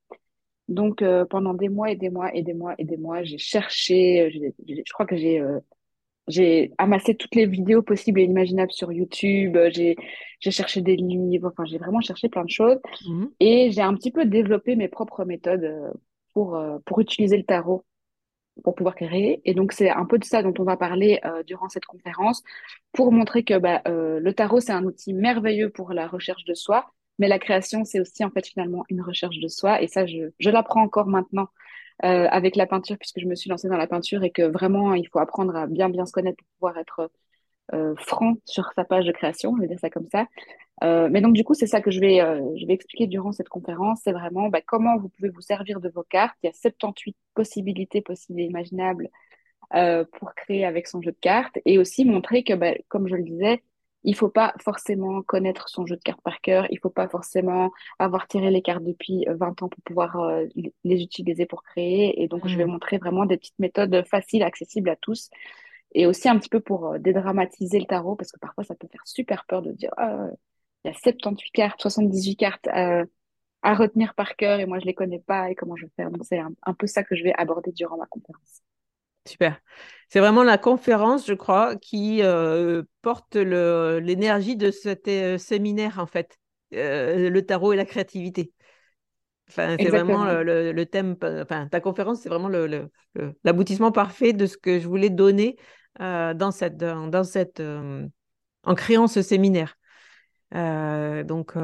Donc, 0.67 1.03
pendant 1.29 1.53
des 1.53 1.69
mois 1.69 1.91
et 1.91 1.95
des 1.95 2.09
mois 2.09 2.33
et 2.33 2.41
des 2.41 2.55
mois 2.55 2.73
et 2.79 2.85
des 2.85 2.97
mois, 2.97 3.23
j'ai 3.23 3.37
cherché, 3.37 4.31
je 4.67 4.93
crois 4.93 5.05
que 5.05 5.15
j'ai 5.15 5.39
j'ai 6.27 6.71
amassé 6.77 7.15
toutes 7.15 7.35
les 7.35 7.45
vidéos 7.45 7.83
possibles 7.83 8.19
et 8.19 8.23
imaginables 8.23 8.71
sur 8.71 8.91
YouTube. 8.91 9.55
Euh, 9.57 9.69
j'ai, 9.73 9.95
j'ai 10.39 10.51
cherché 10.51 10.81
des 10.81 10.95
livres. 10.95 11.51
Enfin, 11.51 11.65
j'ai 11.65 11.77
vraiment 11.77 12.01
cherché 12.01 12.29
plein 12.29 12.43
de 12.43 12.49
choses. 12.49 12.79
Mhm. 13.07 13.31
Et 13.39 13.71
j'ai 13.71 13.81
un 13.81 13.93
petit 13.93 14.11
peu 14.11 14.25
développé 14.25 14.75
mes 14.75 14.87
propres 14.87 15.23
méthodes 15.23 15.63
euh, 15.63 15.91
pour, 16.33 16.55
euh, 16.55 16.79
pour 16.85 16.99
utiliser 16.99 17.37
le 17.37 17.43
tarot 17.43 17.85
pour 18.63 18.73
pouvoir 18.73 18.95
créer. 18.95 19.41
Et 19.43 19.53
donc, 19.53 19.73
c'est 19.73 19.89
un 19.89 20.05
peu 20.05 20.17
de 20.17 20.23
ça 20.23 20.41
dont 20.41 20.53
on 20.59 20.63
va 20.63 20.77
parler 20.77 21.19
durant 21.45 21.67
cette 21.67 21.83
conférence 21.83 22.41
pour 22.93 23.11
montrer 23.11 23.43
que 23.43 23.57
bah, 23.57 23.81
le 23.85 24.31
tarot, 24.31 24.61
c'est 24.61 24.71
un 24.71 24.85
outil 24.85 25.13
merveilleux 25.13 25.69
pour 25.69 25.91
la 25.91 26.07
recherche 26.07 26.45
de 26.45 26.53
soi. 26.53 26.89
Mais 27.19 27.27
la 27.27 27.37
création, 27.37 27.83
c'est 27.83 27.99
aussi 27.99 28.23
en 28.23 28.29
fait 28.29 28.47
finalement 28.47 28.85
une 28.87 29.01
recherche 29.01 29.39
de 29.39 29.49
soi. 29.49 29.81
Et 29.81 29.87
ça, 29.87 30.05
je, 30.05 30.29
je 30.39 30.49
l'apprends 30.49 30.83
encore 30.83 31.07
maintenant 31.07 31.49
euh, 32.03 32.27
avec 32.29 32.55
la 32.55 32.67
peinture, 32.67 32.97
puisque 32.97 33.19
je 33.19 33.25
me 33.25 33.35
suis 33.35 33.49
lancée 33.49 33.69
dans 33.69 33.77
la 33.77 33.87
peinture 33.87 34.23
et 34.23 34.31
que 34.31 34.43
vraiment, 34.43 34.93
il 34.93 35.07
faut 35.07 35.19
apprendre 35.19 35.55
à 35.55 35.67
bien, 35.67 35.89
bien 35.89 36.05
se 36.05 36.11
connaître 36.11 36.37
pour 36.37 36.47
pouvoir 36.59 36.77
être 36.77 37.09
euh, 37.73 37.95
franc 37.97 38.35
sur 38.45 38.71
sa 38.75 38.83
page 38.85 39.05
de 39.05 39.11
création, 39.11 39.55
je 39.55 39.61
vais 39.61 39.67
dire 39.67 39.79
ça 39.79 39.89
comme 39.89 40.07
ça. 40.11 40.27
Euh, 40.83 41.09
mais 41.11 41.21
donc, 41.21 41.33
du 41.33 41.43
coup, 41.43 41.55
c'est 41.55 41.67
ça 41.67 41.81
que 41.81 41.89
je 41.89 41.99
vais, 41.99 42.21
euh, 42.21 42.41
je 42.57 42.65
vais 42.67 42.73
expliquer 42.73 43.07
durant 43.07 43.31
cette 43.31 43.49
conférence. 43.49 44.01
C'est 44.03 44.11
vraiment 44.11 44.49
bah, 44.49 44.61
comment 44.65 44.97
vous 44.97 45.09
pouvez 45.09 45.29
vous 45.29 45.41
servir 45.41 45.79
de 45.79 45.89
vos 45.89 46.03
cartes. 46.03 46.35
Il 46.43 46.47
y 46.47 46.49
a 46.49 46.53
78 46.53 47.15
possibilités 47.33 48.01
possibles 48.01 48.39
et 48.41 48.43
imaginables 48.45 49.09
pour 50.19 50.33
créer 50.35 50.63
avec 50.63 50.87
son 50.87 51.01
jeu 51.01 51.11
de 51.11 51.17
cartes 51.19 51.57
et 51.65 51.79
aussi 51.79 52.05
montrer 52.05 52.43
que, 52.43 52.53
bah, 52.53 52.73
comme 52.87 53.07
je 53.07 53.15
le 53.15 53.23
disais, 53.23 53.63
il 54.05 54.15
faut 54.15 54.29
pas 54.29 54.53
forcément 54.63 55.21
connaître 55.23 55.67
son 55.67 55.85
jeu 55.85 55.95
de 55.97 56.01
cartes 56.01 56.21
par 56.21 56.39
cœur, 56.41 56.67
il 56.69 56.79
faut 56.79 56.89
pas 56.89 57.09
forcément 57.09 57.71
avoir 57.99 58.27
tiré 58.27 58.51
les 58.51 58.61
cartes 58.61 58.83
depuis 58.83 59.25
20 59.27 59.63
ans 59.63 59.69
pour 59.69 59.81
pouvoir 59.83 60.19
euh, 60.19 60.45
les 60.83 61.01
utiliser 61.01 61.45
pour 61.45 61.63
créer. 61.63 62.21
Et 62.21 62.27
donc, 62.27 62.47
je 62.47 62.55
vais 62.55 62.65
mm. 62.65 62.71
montrer 62.71 62.97
vraiment 62.99 63.25
des 63.25 63.37
petites 63.37 63.59
méthodes 63.59 64.05
faciles, 64.07 64.43
accessibles 64.43 64.89
à 64.89 64.95
tous. 64.95 65.29
Et 65.93 66.05
aussi 66.05 66.29
un 66.29 66.37
petit 66.37 66.49
peu 66.49 66.59
pour 66.59 66.87
euh, 66.93 66.99
dédramatiser 66.99 67.79
le 67.79 67.85
tarot, 67.85 68.15
parce 68.15 68.31
que 68.31 68.39
parfois, 68.39 68.63
ça 68.63 68.75
peut 68.75 68.87
faire 68.91 69.05
super 69.05 69.45
peur 69.45 69.61
de 69.61 69.71
dire, 69.71 69.91
ah, 69.97 70.27
il 70.83 70.89
y 70.89 70.91
a 70.91 70.93
78 70.93 71.51
cartes, 71.51 71.81
78 71.81 72.35
cartes 72.35 72.67
euh, 72.67 73.05
à 73.63 73.73
retenir 73.73 74.13
par 74.13 74.35
cœur 74.35 74.59
et 74.59 74.65
moi, 74.67 74.79
je 74.79 74.85
les 74.85 74.93
connais 74.93 75.19
pas 75.19 75.49
et 75.49 75.55
comment 75.55 75.75
je 75.75 75.85
vais 75.85 75.91
faire. 75.95 76.11
Donc, 76.11 76.23
c'est 76.25 76.39
un 76.39 76.73
peu 76.75 76.87
ça 76.87 77.03
que 77.03 77.15
je 77.15 77.23
vais 77.23 77.33
aborder 77.35 77.71
durant 77.71 77.97
ma 77.97 78.05
conférence. 78.05 78.61
Super. 79.25 79.59
C'est 80.07 80.19
vraiment 80.19 80.43
la 80.43 80.57
conférence, 80.57 81.27
je 81.27 81.33
crois, 81.33 81.75
qui 81.75 82.21
euh, 82.21 82.83
porte 83.01 83.35
l'énergie 83.35 84.55
de 84.55 84.71
cet 84.71 85.07
euh, 85.07 85.37
séminaire, 85.37 85.99
en 85.99 86.05
fait, 86.05 86.37
euh, 86.73 87.29
le 87.29 87.45
tarot 87.45 87.73
et 87.73 87.75
la 87.75 87.85
créativité. 87.85 88.51
Enfin, 89.49 89.75
c'est 89.79 89.89
vraiment 89.89 90.25
le, 90.25 90.83
thème, 90.85 91.15
enfin, 91.21 91.67
ta 91.67 91.79
conférence, 91.79 92.21
c'est 92.21 92.29
vraiment 92.29 92.49
l'aboutissement 93.43 93.91
parfait 93.91 94.33
de 94.33 94.45
ce 94.47 94.57
que 94.57 94.79
je 94.79 94.87
voulais 94.87 95.11
donner 95.11 95.55
dans 95.99 96.51
cette, 96.51 96.77
dans, 96.77 97.23
cette, 97.23 97.61
en 97.61 98.75
créant 98.75 99.07
ce 99.07 99.21
séminaire. 99.21 99.77
donc, 100.51 101.51
il 101.55 101.59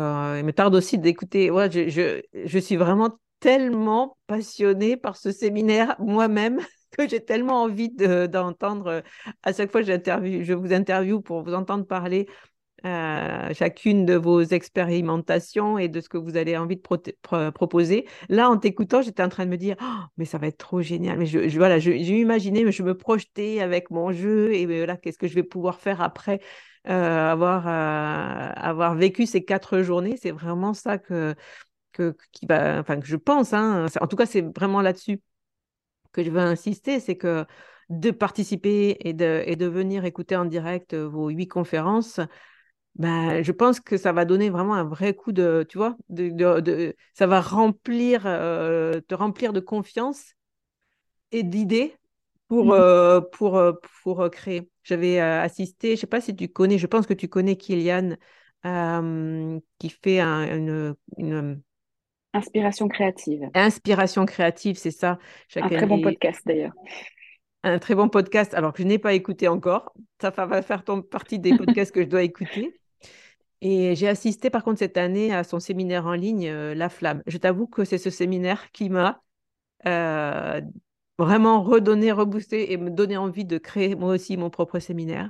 me 0.45 0.51
tarde 0.51 0.75
aussi 0.75 0.99
d'écouter. 0.99 1.49
Ouais, 1.49 1.71
je, 1.71 1.89
je, 1.89 2.21
je 2.45 2.59
suis 2.59 2.75
vraiment 2.75 3.17
tellement 3.39 4.15
passionnée 4.27 4.95
par 4.95 5.17
ce 5.17 5.31
séminaire 5.31 5.95
moi-même 5.97 6.59
que 6.97 7.07
j'ai 7.07 7.23
tellement 7.23 7.63
envie 7.63 7.89
d'entendre. 7.89 8.87
Euh, 8.87 9.01
à 9.43 9.53
chaque 9.53 9.71
fois 9.71 9.83
que 9.83 9.87
je 9.87 10.53
vous 10.53 10.73
interviewe 10.73 11.21
pour 11.21 11.43
vous 11.43 11.53
entendre 11.53 11.85
parler 11.85 12.27
euh, 12.83 13.53
chacune 13.53 14.07
de 14.07 14.15
vos 14.15 14.41
expérimentations 14.41 15.77
et 15.77 15.87
de 15.87 16.01
ce 16.01 16.09
que 16.09 16.17
vous 16.17 16.35
avez 16.35 16.57
envie 16.57 16.77
de 16.77 17.51
proposer. 17.51 18.07
Là, 18.27 18.49
en 18.49 18.57
t'écoutant, 18.57 19.03
j'étais 19.03 19.21
en 19.21 19.29
train 19.29 19.45
de 19.45 19.51
me 19.51 19.57
dire, 19.57 19.75
oh, 19.81 20.05
mais 20.17 20.25
ça 20.25 20.39
va 20.39 20.47
être 20.47 20.57
trop 20.57 20.81
génial. 20.81 21.19
Mais 21.19 21.27
je, 21.27 21.57
voilà, 21.57 21.77
j'ai 21.77 21.99
imaginé, 21.99 22.63
mais 22.63 22.71
je 22.71 22.81
me 22.81 22.97
projetais 22.97 23.61
avec 23.61 23.91
mon 23.91 24.11
jeu 24.11 24.53
et 24.53 24.65
là, 24.85 24.97
qu'est-ce 24.97 25.19
que 25.19 25.27
je 25.27 25.35
vais 25.35 25.43
pouvoir 25.43 25.79
faire 25.79 26.01
après 26.01 26.39
euh, 26.87 27.31
avoir, 27.31 27.67
avoir 27.67 28.95
vécu 28.95 29.27
ces 29.27 29.45
quatre 29.45 29.81
journées. 29.83 30.17
C'est 30.17 30.31
vraiment 30.31 30.73
ça 30.73 30.97
que, 30.97 31.35
que, 31.91 32.15
qui 32.31 32.47
va, 32.47 32.79
enfin, 32.79 32.99
que 32.99 33.05
je 33.05 33.15
pense. 33.15 33.53
Hein. 33.53 33.85
En 33.99 34.07
tout 34.07 34.15
cas, 34.15 34.25
c'est 34.25 34.41
vraiment 34.41 34.81
là-dessus 34.81 35.21
que 36.11 36.23
je 36.23 36.29
veux 36.31 36.39
insister, 36.39 36.99
c'est 36.99 37.17
que 37.17 37.45
de 37.89 38.11
participer 38.11 38.97
et 39.01 39.13
de, 39.13 39.43
et 39.45 39.55
de 39.55 39.65
venir 39.67 40.05
écouter 40.05 40.35
en 40.35 40.45
direct 40.45 40.93
euh, 40.93 41.07
vos 41.07 41.29
huit 41.29 41.47
conférences, 41.47 42.19
ben, 42.95 43.43
je 43.43 43.51
pense 43.51 43.79
que 43.79 43.97
ça 43.97 44.13
va 44.13 44.25
donner 44.25 44.49
vraiment 44.49 44.75
un 44.75 44.83
vrai 44.83 45.13
coup 45.15 45.31
de, 45.31 45.65
tu 45.69 45.77
vois, 45.77 45.97
de, 46.09 46.29
de, 46.61 46.95
ça 47.13 47.27
va 47.27 47.41
remplir, 47.41 48.23
euh, 48.25 49.01
te 49.07 49.15
remplir 49.15 49.53
de 49.53 49.59
confiance 49.61 50.33
et 51.31 51.43
d'idées 51.43 51.95
pour, 52.47 52.65
mmh 52.67 52.71
euh, 52.73 53.21
pour, 53.21 53.61
pour 54.03 54.29
créer. 54.29 54.69
J'avais 54.83 55.19
assisté, 55.19 55.89
je 55.89 55.93
ne 55.93 55.97
sais 55.97 56.07
pas 56.07 56.21
si 56.21 56.35
tu 56.35 56.49
connais, 56.49 56.77
je 56.77 56.87
pense 56.87 57.07
que 57.07 57.13
tu 57.13 57.29
connais 57.29 57.55
Kylian, 57.55 58.15
qui 59.79 59.89
fait 59.89 60.19
une, 60.21 60.95
une 61.17 61.61
Inspiration 62.33 62.87
créative. 62.87 63.49
Inspiration 63.53 64.25
créative, 64.25 64.77
c'est 64.77 64.91
ça. 64.91 65.19
un 65.55 65.67
très 65.67 65.85
bon 65.85 66.01
podcast 66.01 66.41
d'ailleurs. 66.45 66.73
Un 67.63 67.77
très 67.77 67.93
bon 67.93 68.09
podcast, 68.09 68.53
alors 68.53 68.73
que 68.73 68.81
je 68.81 68.87
n'ai 68.87 68.97
pas 68.97 69.13
écouté 69.13 69.47
encore. 69.47 69.93
Ça 70.19 70.31
va 70.31 70.61
faire 70.61 70.83
partie 71.11 71.39
des 71.39 71.55
podcasts 71.55 71.93
que 71.93 72.01
je 72.01 72.07
dois 72.07 72.23
écouter. 72.23 72.73
Et 73.61 73.95
j'ai 73.95 74.07
assisté 74.07 74.49
par 74.49 74.63
contre 74.63 74.79
cette 74.79 74.97
année 74.97 75.33
à 75.33 75.43
son 75.43 75.59
séminaire 75.59 76.07
en 76.07 76.13
ligne, 76.13 76.47
euh, 76.47 76.73
La 76.73 76.89
Flamme. 76.89 77.21
Je 77.27 77.37
t'avoue 77.37 77.67
que 77.67 77.85
c'est 77.85 77.99
ce 77.99 78.09
séminaire 78.09 78.71
qui 78.71 78.89
m'a 78.89 79.21
euh, 79.85 80.61
vraiment 81.19 81.61
redonné, 81.61 82.11
reboosté 82.11 82.73
et 82.73 82.77
me 82.77 82.89
donné 82.89 83.17
envie 83.17 83.45
de 83.45 83.59
créer 83.59 83.93
moi 83.93 84.13
aussi 84.13 84.35
mon 84.35 84.49
propre 84.49 84.79
séminaire. 84.79 85.29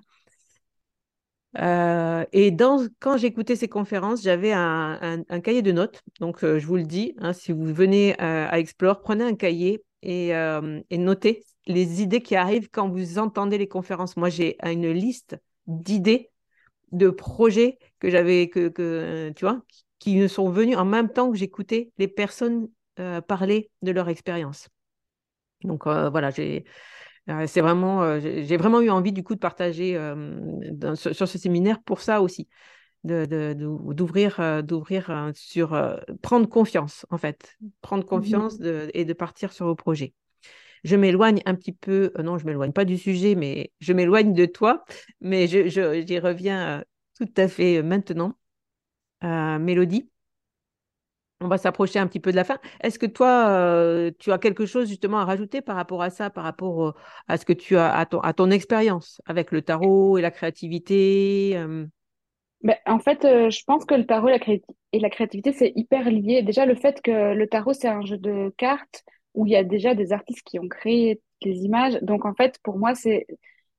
Euh, 1.59 2.25
et 2.31 2.55
quand 2.99 3.17
j'écoutais 3.17 3.55
ces 3.55 3.67
conférences, 3.67 4.21
j'avais 4.23 4.53
un, 4.53 5.23
cahier 5.43 5.61
de 5.61 5.71
notes. 5.71 6.01
Donc, 6.19 6.43
euh, 6.43 6.59
je 6.59 6.67
vous 6.67 6.77
le 6.77 6.83
dis, 6.83 7.13
hein, 7.17 7.33
si 7.33 7.51
vous 7.51 7.73
venez 7.73 8.13
euh, 8.21 8.47
à 8.49 8.59
Explore, 8.59 9.01
prenez 9.01 9.23
un 9.23 9.35
cahier 9.35 9.83
et, 10.01 10.33
notez 10.91 11.43
les 11.67 12.01
idées 12.01 12.21
qui 12.21 12.35
arrivent 12.35 12.69
quand 12.71 12.89
vous 12.89 13.19
entendez 13.19 13.57
les 13.57 13.67
conférences. 13.67 14.17
Moi, 14.17 14.29
j'ai 14.29 14.57
une 14.63 14.91
liste 14.91 15.37
d'idées, 15.67 16.31
de 16.91 17.09
projets 17.09 17.77
que 17.99 18.09
j'avais, 18.09 18.49
que, 18.49 19.29
tu 19.35 19.45
vois, 19.45 19.61
qui 19.99 20.17
me 20.17 20.27
sont 20.27 20.49
venus 20.49 20.77
en 20.77 20.85
même 20.85 21.09
temps 21.09 21.31
que 21.31 21.37
j'écoutais 21.37 21.91
les 21.97 22.07
personnes 22.07 22.67
parler 23.27 23.69
de 23.81 23.91
leur 23.91 24.09
expérience. 24.09 24.69
Donc, 25.63 25.85
voilà, 25.85 26.31
j'ai 26.31 26.65
c'est 27.47 27.61
vraiment, 27.61 28.19
j'ai 28.19 28.57
vraiment 28.57 28.81
eu 28.81 28.89
envie 28.89 29.13
du 29.13 29.23
coup 29.23 29.35
de 29.35 29.39
partager 29.39 29.93
sur, 30.95 31.27
ce 31.27 31.37
séminaire 31.37 31.81
pour 31.81 32.01
ça 32.01 32.21
aussi, 32.21 32.47
d'ouvrir, 33.03 34.63
d'ouvrir 34.63 35.31
sur 35.33 35.99
prendre 36.21 36.47
confiance 36.47 37.05
en 37.09 37.17
fait, 37.17 37.57
prendre 37.81 38.03
mmh 38.03 38.07
confiance 38.07 38.57
et 38.93 39.05
de 39.05 39.13
partir 39.13 39.53
sur 39.53 39.65
vos 39.67 39.75
projets. 39.75 40.13
Je 40.83 40.95
m'éloigne 40.95 41.41
un 41.45 41.53
petit 41.53 41.73
peu, 41.73 42.11
non, 42.23 42.37
je 42.39 42.45
m'éloigne 42.45 42.71
pas 42.71 42.85
du 42.85 42.97
sujet, 42.97 43.35
mais 43.35 43.71
je 43.79 43.93
m'éloigne 43.93 44.33
de 44.33 44.45
toi, 44.45 44.83
mais 45.19 45.47
j'y 45.47 45.69
je, 45.69 46.19
reviens 46.21 46.83
tout 47.17 47.29
à 47.37 47.47
fait 47.47 47.83
maintenant. 47.83 48.35
Mélodie, 49.21 50.10
on 51.41 51.47
va 51.47 51.57
s'approcher 51.57 51.99
un 51.99 52.07
petit 52.07 52.19
peu 52.19 52.31
de 52.31 52.35
la 52.35 52.43
fin. 52.43 52.57
Est-ce 52.81 52.99
que 52.99 53.05
toi, 53.05 54.11
tu 54.19 54.31
as 54.31 54.37
quelque 54.37 54.65
chose 54.65 54.87
justement 54.87 55.19
à 55.19 55.25
rajouter 55.25 55.61
par 55.61 55.75
rapport 55.75 56.01
à 56.01 56.09
ça, 56.09 56.29
par 56.29 56.43
rapport 56.43 56.95
à 57.27 57.37
ce 57.37 57.45
que 57.45 57.53
tu 57.53 57.77
as, 57.77 57.93
à 57.93 58.05
ton, 58.05 58.51
expérience 58.51 59.21
avec 59.25 59.51
le 59.51 59.61
tarot 59.61 60.17
et 60.17 60.21
la 60.21 60.31
créativité 60.31 61.57
ben, 62.63 62.75
En 62.85 62.99
fait, 62.99 63.21
je 63.23 63.63
pense 63.65 63.85
que 63.85 63.95
le 63.95 64.05
tarot 64.05 64.29
et 64.29 64.99
la, 64.99 65.09
créativité, 65.09 65.51
c'est 65.51 65.73
hyper 65.75 66.09
lié. 66.09 66.43
Déjà, 66.43 66.65
le 66.65 66.75
fait 66.75 67.01
que 67.01 67.33
le 67.33 67.47
tarot, 67.47 67.73
c'est 67.73 67.87
un 67.87 68.05
jeu 68.05 68.17
de 68.17 68.53
cartes, 68.57 69.03
où 69.33 69.45
il 69.45 69.51
y 69.51 69.55
a 69.55 69.63
déjà 69.63 69.95
des 69.95 70.11
artistes 70.11 70.43
qui 70.45 70.59
ont 70.59 70.67
créé 70.67 71.21
les 71.43 71.63
images. 71.63 71.97
Donc, 72.01 72.25
en 72.25 72.33
fait, 72.33 72.59
pour 72.63 72.77
moi, 72.77 72.95
c'est 72.95 73.25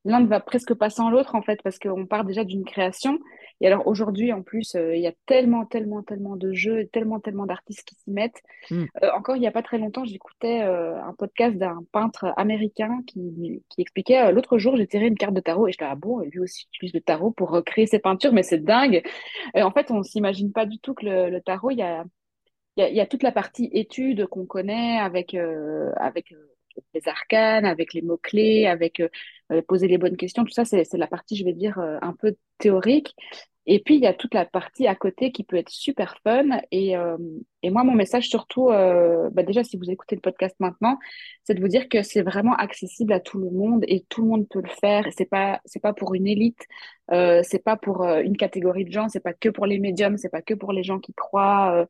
l'un 0.04 0.20
ne 0.20 0.26
va 0.26 0.40
presque 0.40 0.74
pas 0.74 0.90
sans 0.90 1.10
l'autre, 1.10 1.34
en 1.34 1.42
fait, 1.42 1.60
parce 1.62 1.78
qu'on 1.78 2.06
part 2.06 2.24
déjà 2.24 2.44
d'une 2.44 2.64
création. 2.64 3.18
Et 3.62 3.66
alors, 3.66 3.86
aujourd'hui, 3.86 4.32
en 4.32 4.42
plus, 4.42 4.74
euh, 4.74 4.94
il 4.94 5.00
y 5.00 5.06
a 5.06 5.12
tellement, 5.24 5.64
tellement, 5.64 6.02
tellement 6.02 6.36
de 6.36 6.52
jeux, 6.52 6.86
tellement, 6.92 7.20
tellement 7.20 7.46
d'artistes 7.46 7.84
qui 7.84 7.94
s'y 7.94 8.10
mettent. 8.10 8.42
Mm. 8.70 8.84
Euh, 9.02 9.10
encore 9.16 9.36
il 9.36 9.40
n'y 9.40 9.46
a 9.46 9.52
pas 9.52 9.62
très 9.62 9.78
longtemps, 9.78 10.04
j'écoutais 10.04 10.62
euh, 10.62 11.00
un 11.02 11.14
podcast 11.14 11.56
d'un 11.56 11.82
peintre 11.92 12.34
américain 12.36 13.00
qui, 13.06 13.62
qui 13.70 13.80
expliquait 13.80 14.32
l'autre 14.32 14.58
jour, 14.58 14.76
j'ai 14.76 14.86
tiré 14.86 15.06
une 15.06 15.16
carte 15.16 15.34
de 15.34 15.40
tarot 15.40 15.68
et 15.68 15.72
je 15.72 15.78
disais, 15.78 15.90
ah 15.90 15.94
bon, 15.94 16.18
lui 16.20 16.40
aussi 16.40 16.66
utilise 16.74 16.92
le 16.92 17.00
tarot 17.00 17.30
pour 17.30 17.50
recréer 17.50 17.86
ses 17.86 17.98
peintures, 17.98 18.32
mais 18.32 18.42
c'est 18.42 18.62
dingue. 18.62 19.02
Et 19.54 19.62
en 19.62 19.70
fait, 19.70 19.90
on 19.90 20.02
s'imagine 20.02 20.52
pas 20.52 20.66
du 20.66 20.78
tout 20.78 20.92
que 20.92 21.06
le, 21.06 21.30
le 21.30 21.40
tarot, 21.40 21.70
il 21.70 21.78
y 21.78 21.82
a 21.82 22.04
il 22.76 22.82
y 22.82 22.84
a, 22.84 22.90
y 22.90 23.00
a, 23.00 23.06
toute 23.06 23.22
la 23.22 23.32
partie 23.32 23.68
étude 23.72 24.26
qu'on 24.26 24.46
connaît 24.46 24.98
avec, 24.98 25.34
euh, 25.34 25.92
avec 25.96 26.32
euh, 26.32 26.48
les 26.94 27.06
arcanes, 27.06 27.66
avec 27.66 27.92
les 27.92 28.02
mots-clés, 28.02 28.66
avec 28.66 29.00
euh, 29.00 29.62
poser 29.68 29.88
les 29.88 29.98
bonnes 29.98 30.16
questions. 30.16 30.44
Tout 30.44 30.52
ça, 30.52 30.64
c'est 30.64 30.86
la 30.94 31.06
partie, 31.06 31.36
je 31.36 31.44
vais 31.44 31.52
dire, 31.52 31.78
un 31.78 32.14
peu 32.14 32.34
théorique. 32.58 33.14
Et 33.66 33.80
puis, 33.80 33.94
il 33.94 34.00
y 34.00 34.06
a 34.06 34.14
toute 34.14 34.34
la 34.34 34.44
partie 34.44 34.86
à 34.86 34.94
côté 34.94 35.30
qui 35.30 35.44
peut 35.44 35.56
être 35.56 35.70
super 35.70 36.18
fun. 36.24 36.60
Et, 36.72 36.96
euh, 36.96 37.16
et 37.62 37.70
moi, 37.70 37.84
mon 37.84 37.94
message 37.94 38.28
surtout, 38.28 38.70
euh, 38.70 39.30
bah 39.32 39.44
déjà, 39.44 39.62
si 39.62 39.76
vous 39.76 39.90
écoutez 39.90 40.16
le 40.16 40.20
podcast 40.20 40.56
maintenant, 40.58 40.98
c'est 41.44 41.54
de 41.54 41.60
vous 41.60 41.68
dire 41.68 41.88
que 41.88 42.02
c'est 42.02 42.22
vraiment 42.22 42.54
accessible 42.56 43.12
à 43.12 43.20
tout 43.20 43.38
le 43.38 43.50
monde 43.50 43.84
et 43.86 44.04
tout 44.08 44.22
le 44.22 44.28
monde 44.28 44.48
peut 44.48 44.62
le 44.62 44.68
faire. 44.80 45.06
C'est 45.16 45.30
pas, 45.30 45.60
c'est 45.64 45.80
pas 45.80 45.92
pour 45.92 46.14
une 46.14 46.26
élite, 46.26 46.66
euh, 47.12 47.42
c'est 47.44 47.62
pas 47.62 47.76
pour 47.76 48.04
une 48.04 48.36
catégorie 48.36 48.84
de 48.84 48.92
gens, 48.92 49.08
c'est 49.08 49.20
pas 49.20 49.34
que 49.34 49.48
pour 49.48 49.66
les 49.66 49.78
médiums, 49.78 50.18
c'est 50.18 50.28
pas 50.30 50.42
que 50.42 50.54
pour 50.54 50.72
les 50.72 50.82
gens 50.82 50.98
qui 50.98 51.14
croient 51.14 51.86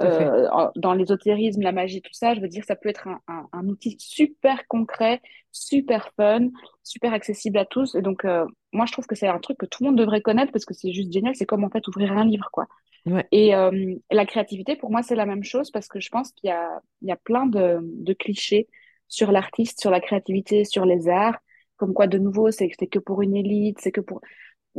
euh, 0.00 0.48
dans 0.76 0.94
l'ésotérisme, 0.94 1.62
la 1.62 1.72
magie, 1.72 2.02
tout 2.02 2.12
ça, 2.12 2.34
je 2.34 2.40
veux 2.40 2.48
dire, 2.48 2.64
ça 2.64 2.76
peut 2.76 2.88
être 2.88 3.08
un, 3.08 3.20
un, 3.28 3.48
un 3.52 3.68
outil 3.68 3.96
super 3.98 4.66
concret, 4.68 5.20
super 5.52 6.10
fun, 6.16 6.48
super 6.82 7.12
accessible 7.12 7.58
à 7.58 7.64
tous. 7.64 7.94
Et 7.94 8.02
donc, 8.02 8.24
euh, 8.24 8.44
moi, 8.72 8.86
je 8.86 8.92
trouve 8.92 9.06
que 9.06 9.14
c'est 9.14 9.28
un 9.28 9.38
truc 9.38 9.58
que 9.58 9.66
tout 9.66 9.82
le 9.82 9.90
monde 9.90 9.98
devrait 9.98 10.20
connaître 10.20 10.52
parce 10.52 10.64
que 10.64 10.74
c'est 10.74 10.92
juste 10.92 11.12
génial. 11.12 11.34
C'est 11.34 11.46
comme 11.46 11.64
en 11.64 11.70
fait 11.70 11.86
ouvrir 11.88 12.12
un 12.12 12.24
livre, 12.24 12.48
quoi. 12.52 12.66
Ouais. 13.06 13.26
Et 13.32 13.54
euh, 13.54 13.94
la 14.10 14.26
créativité, 14.26 14.76
pour 14.76 14.90
moi, 14.90 15.02
c'est 15.02 15.16
la 15.16 15.26
même 15.26 15.44
chose 15.44 15.70
parce 15.70 15.88
que 15.88 16.00
je 16.00 16.10
pense 16.10 16.32
qu'il 16.32 16.48
y 16.48 16.52
a, 16.52 16.82
il 17.02 17.08
y 17.08 17.12
a 17.12 17.16
plein 17.16 17.46
de, 17.46 17.78
de 17.82 18.12
clichés 18.12 18.68
sur 19.08 19.32
l'artiste, 19.32 19.80
sur 19.80 19.90
la 19.90 20.00
créativité, 20.00 20.64
sur 20.64 20.84
les 20.84 21.08
arts. 21.08 21.38
Comme 21.76 21.94
quoi, 21.94 22.08
de 22.08 22.18
nouveau, 22.18 22.50
c'est 22.50 22.68
que 22.68 22.98
pour 22.98 23.22
une 23.22 23.36
élite, 23.36 23.78
c'est 23.80 23.92
que 23.92 24.00
pour 24.00 24.20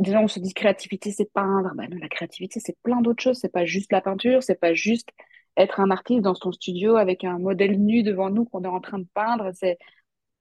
déjà 0.00 0.20
on 0.20 0.28
se 0.28 0.40
dit 0.40 0.54
créativité 0.54 1.12
c'est 1.12 1.30
peindre 1.32 1.72
ben 1.76 1.88
non, 1.90 1.98
la 1.98 2.08
créativité 2.08 2.60
c'est 2.60 2.76
plein 2.82 3.00
d'autres 3.00 3.22
choses. 3.22 3.38
C'est 3.38 3.52
pas 3.52 3.64
juste 3.64 3.92
la 3.92 4.00
peinture 4.00 4.42
c'est 4.42 4.60
pas 4.60 4.74
juste 4.74 5.08
être 5.56 5.80
un 5.80 5.90
artiste 5.90 6.22
dans 6.22 6.34
son 6.34 6.52
studio 6.52 6.96
avec 6.96 7.24
un 7.24 7.38
modèle 7.38 7.78
nu 7.78 8.02
devant 8.02 8.30
nous 8.30 8.44
qu'on 8.46 8.64
est 8.64 8.68
en 8.68 8.80
train 8.80 8.98
de 8.98 9.06
peindre. 9.14 9.50
C'est 9.54 9.78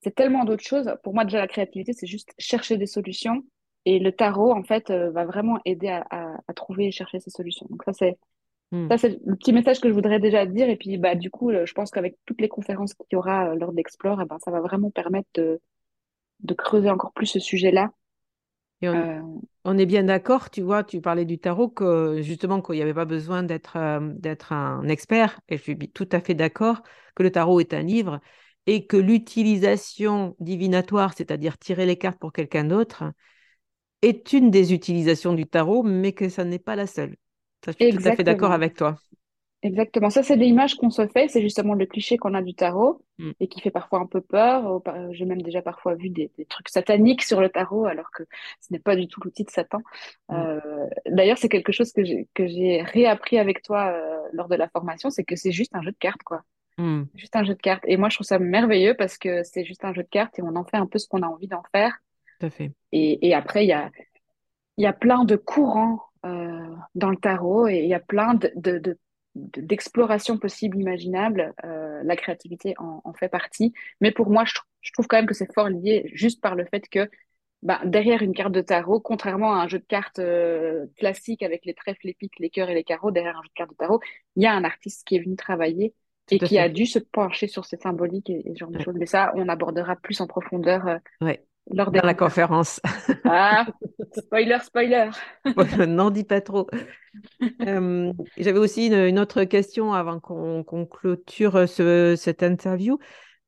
c'est 0.02 0.16
tellement 0.16 0.46
d'autres 0.46 0.64
choses. 0.64 0.92
Pour 1.04 1.14
moi 1.14 1.26
déjà 1.26 1.40
la 1.40 1.48
créativité 1.48 1.94
c'est 1.94 2.08
juste 2.08 2.34
chercher 2.40 2.78
des 2.78 2.88
solutions. 2.88 3.44
Et 3.86 4.00
le 4.00 4.12
tarot 4.12 4.52
en 4.52 4.64
fait 4.64 4.90
euh, 4.90 5.10
va 5.12 5.26
vraiment 5.26 5.60
aider 5.66 5.88
à, 5.88 6.06
à, 6.10 6.36
à, 6.48 6.54
trouver 6.54 6.88
et 6.88 6.92
chercher 6.92 7.20
ces 7.20 7.30
solutions. 7.30 7.66
Donc 7.70 7.84
ça 7.84 7.94
c'est 7.94 8.18
mm. 8.72 8.90
ça 8.90 8.98
c'est 8.98 9.20
le 9.26 9.36
petit 9.36 9.54
message 9.54 9.80
que 9.82 9.90
je 9.90 9.94
voudrais 9.94 10.20
déjà 10.20 10.46
dire. 10.46 10.70
Et 10.70 10.78
puis 10.78 10.98
bah 10.98 11.16
du 11.16 11.30
coup 11.32 11.52
je 11.52 11.74
pense 11.74 11.92
qu'avec 11.92 12.18
toutes 12.26 12.42
les 12.42 12.50
conférences 12.50 12.94
qu'il 12.94 13.06
y 13.14 13.16
aura 13.16 13.56
lors 13.56 13.74
d'Explore 13.74 14.22
eh 14.22 14.26
ben 14.26 14.38
ça 14.40 14.52
va 14.52 14.62
vraiment 14.62 14.92
permettre 14.92 15.30
de 15.36 15.60
de 16.42 16.54
creuser 16.54 16.90
encore 16.90 17.12
plus 17.14 17.26
ce 17.26 17.40
sujet 17.40 17.72
là 17.72 17.92
et 18.82 18.90
on, 18.90 18.96
euh... 18.96 19.22
on, 19.66 19.78
est 19.78 19.86
bien 19.86 20.04
d'accord, 20.04 20.50
tu 20.50 20.62
vois, 20.62 20.84
tu 20.84 21.02
parlais 21.02 21.26
du 21.26 21.40
tarot, 21.40 21.70
que 21.70 22.22
justement, 22.22 22.62
qu'il 22.62 22.76
n'y 22.76 22.82
avait 22.82 22.94
pas 22.94 23.06
besoin 23.06 23.44
d'être 23.44 23.78
euh, 23.78 24.00
d'être 24.16 24.54
un 24.54 24.88
expert, 24.88 25.40
et 25.50 25.58
je 25.58 25.64
suis 25.64 25.78
tout 25.78 26.08
à 26.12 26.22
fait 26.22 26.34
d'accord 26.34 26.82
que 27.16 27.24
le 27.24 27.32
tarot 27.32 27.60
est 27.60 27.74
un 27.74 27.82
livre, 27.82 28.20
et 28.66 28.86
que 28.88 28.98
l'utilisation 28.98 30.36
divinatoire, 30.40 31.14
c'est-à-dire 31.14 31.58
tirer 31.58 31.86
les 31.86 31.98
cartes 31.98 32.20
pour 32.20 32.32
quelqu'un 32.32 32.64
d'autre, 32.64 33.04
est 34.02 34.34
une 34.34 34.52
des 34.52 34.74
utilisations 34.74 35.34
du 35.34 35.46
tarot, 35.46 35.84
mais 35.84 36.14
que 36.14 36.30
ça 36.30 36.46
n'est 36.46 36.60
pas 36.60 36.76
la 36.76 36.88
seule. 36.88 37.16
Ça, 37.66 37.72
je 37.72 37.78
suis 37.78 37.88
Exactement. 37.88 38.04
tout 38.04 38.08
à 38.08 38.16
fait 38.16 38.24
d'accord 38.24 38.52
avec 38.52 38.76
toi. 38.76 38.98
Exactement. 39.62 40.10
Ça, 40.10 40.24
c'est 40.24 40.38
des 40.38 40.46
images 40.46 40.76
qu'on 40.76 40.90
se 40.90 41.06
fait. 41.08 41.28
C'est 41.28 41.42
justement 41.42 41.74
le 41.74 41.86
cliché 41.86 42.18
qu'on 42.18 42.34
a 42.34 42.42
du 42.42 42.54
tarot 42.54 43.02
mm. 43.18 43.32
et 43.42 43.48
qui 43.48 43.60
fait 43.60 43.72
parfois 43.72 44.00
un 44.00 44.06
peu 44.06 44.22
peur. 44.22 44.82
J'ai 45.12 45.26
même 45.26 45.42
déjà 45.42 45.62
parfois 45.62 45.96
vu 45.96 46.10
des, 46.10 46.32
des, 46.38 46.46
trucs 46.46 46.70
sataniques 46.70 47.24
sur 47.24 47.42
le 47.42 47.50
tarot, 47.50 47.86
alors 47.86 48.10
que 48.12 48.24
ce 48.62 48.72
n'est 48.72 48.80
pas 48.80 48.96
du 48.96 49.08
tout 49.08 49.20
l'outil 49.22 49.44
de 49.44 49.50
Satan. 49.50 49.80
Mm. 50.30 50.36
Euh, 50.36 50.88
D'ailleurs, 51.08 51.38
c'est 51.38 51.50
quelque 51.50 51.74
chose 51.74 51.92
que 51.92 52.48
j'ai 52.48 52.82
réappris 52.84 53.38
avec 53.38 53.62
toi 53.62 53.92
euh, 53.92 54.20
lors 54.32 54.48
de 54.48 54.56
la 54.56 54.70
formation, 54.70 55.10
c'est 55.10 55.26
que 55.26 55.36
c'est 55.36 55.52
juste 55.52 55.76
un 55.76 55.82
jeu 55.82 55.92
de 55.92 55.98
cartes, 55.98 56.24
quoi. 56.24 56.44
Mm. 56.78 57.04
Juste 57.16 57.36
un 57.36 57.44
jeu 57.44 57.54
de 57.54 57.62
cartes. 57.62 57.84
Et 57.86 57.98
moi, 57.98 58.08
je 58.08 58.16
trouve 58.16 58.28
ça 58.28 58.40
merveilleux 58.40 58.94
parce 58.94 59.18
que 59.18 59.44
c'est 59.44 59.66
juste 59.66 59.84
un 59.84 59.94
jeu 59.94 60.04
de 60.04 60.10
cartes 60.10 60.40
et 60.40 60.42
on 60.42 60.56
en 60.56 60.64
fait 60.64 60.78
un 60.78 60.88
peu 60.88 61.00
ce 61.00 61.08
qu'on 61.08 61.22
a 61.22 61.28
envie 61.28 61.48
d'en 61.48 61.64
faire. 61.74 61.98
Tout 62.40 62.46
à 62.46 62.50
fait. 62.50 62.72
Et, 62.94 63.28
et 63.28 63.34
après, 63.34 63.66
il 63.66 63.68
y 63.68 63.74
a, 63.74 63.92
y 64.78 64.86
a 64.86 64.94
plein 64.94 65.26
de 65.26 65.36
courants 65.36 66.00
euh, 66.26 66.76
dans 66.96 67.10
le 67.10 67.18
tarot 67.18 67.68
et 67.68 67.80
il 67.80 67.90
y 67.90 67.94
a 67.94 68.00
plein 68.00 68.34
de, 68.34 68.52
de, 68.56 68.78
de 68.78 68.98
d'exploration 69.36 70.38
possible, 70.38 70.80
imaginable, 70.80 71.54
euh, 71.64 72.02
la 72.04 72.16
créativité 72.16 72.74
en, 72.78 73.02
en, 73.04 73.14
fait 73.14 73.30
partie. 73.30 73.74
Mais 74.02 74.12
pour 74.12 74.30
moi, 74.30 74.44
je, 74.46 74.54
je 74.82 74.92
trouve 74.94 75.08
quand 75.08 75.18
même 75.18 75.28
que 75.28 75.34
c'est 75.34 75.52
fort 75.54 75.70
lié 75.70 76.10
juste 76.14 76.42
par 76.42 76.56
le 76.56 76.66
fait 76.66 76.88
que 76.90 77.10
bah, 77.62 77.82
derrière 77.84 78.22
une 78.22 78.34
carte 78.34 78.54
de 78.54 78.62
tarot, 78.62 79.00
contrairement 79.02 79.54
à 79.54 79.58
un 79.58 79.68
jeu 79.68 79.80
de 79.80 79.86
cartes 79.86 80.20
euh, 80.20 80.86
classique 80.98 81.44
avec 81.44 81.66
les 81.66 81.74
trèfles, 81.74 82.08
les 82.08 82.14
piques, 82.14 82.40
les 82.40 82.50
cœurs 82.50 82.70
et 82.70 82.74
les 82.74 82.84
carreaux, 82.84 83.12
derrière 83.12 83.38
un 83.38 83.44
jeu 83.44 83.50
de 83.50 83.54
cartes 83.54 83.72
de 83.72 83.76
tarot, 83.76 84.00
il 84.36 84.44
y 84.44 84.46
a 84.46 84.54
un 84.54 84.64
artiste 84.64 85.06
qui 85.06 85.18
est 85.18 85.20
venu 85.20 85.36
travailler 85.36 85.94
et 86.32 86.40
qui 86.40 86.56
fait. 86.56 86.60
a 86.60 86.70
dû 86.70 86.86
se 86.86 87.00
pencher 87.00 87.48
sur 87.48 87.66
ces 87.66 87.78
symboliques 87.78 88.30
et, 88.30 88.50
et 88.50 88.54
ce 88.54 88.60
genre 88.60 88.72
de 88.72 88.80
choses. 88.80 88.96
Mais 88.96 89.06
ça, 89.06 89.34
on 89.36 89.50
abordera 89.50 89.96
plus 89.98 90.22
en 90.22 90.28
profondeur 90.28 90.88
euh, 90.88 90.98
ouais. 91.22 91.44
Lors 91.72 91.92
de 91.92 92.00
la 92.00 92.14
conférence. 92.14 92.82
Ah, 93.26 93.66
spoiler, 94.18 94.58
spoiler. 94.64 95.10
N'en 95.88 96.10
dis 96.10 96.24
pas 96.24 96.42
trop. 96.42 96.68
euh, 97.62 98.14
J'avais 98.38 98.60
aussi 98.60 98.88
une, 98.88 98.94
une, 98.94 99.20
autre 99.20 99.44
question 99.44 99.94
avant 99.94 100.20
qu'on 100.20 100.64
qu 100.64 100.88
clôture 100.88 101.68
ce, 101.68 102.16
cette 102.18 102.44
interview. 102.44 102.98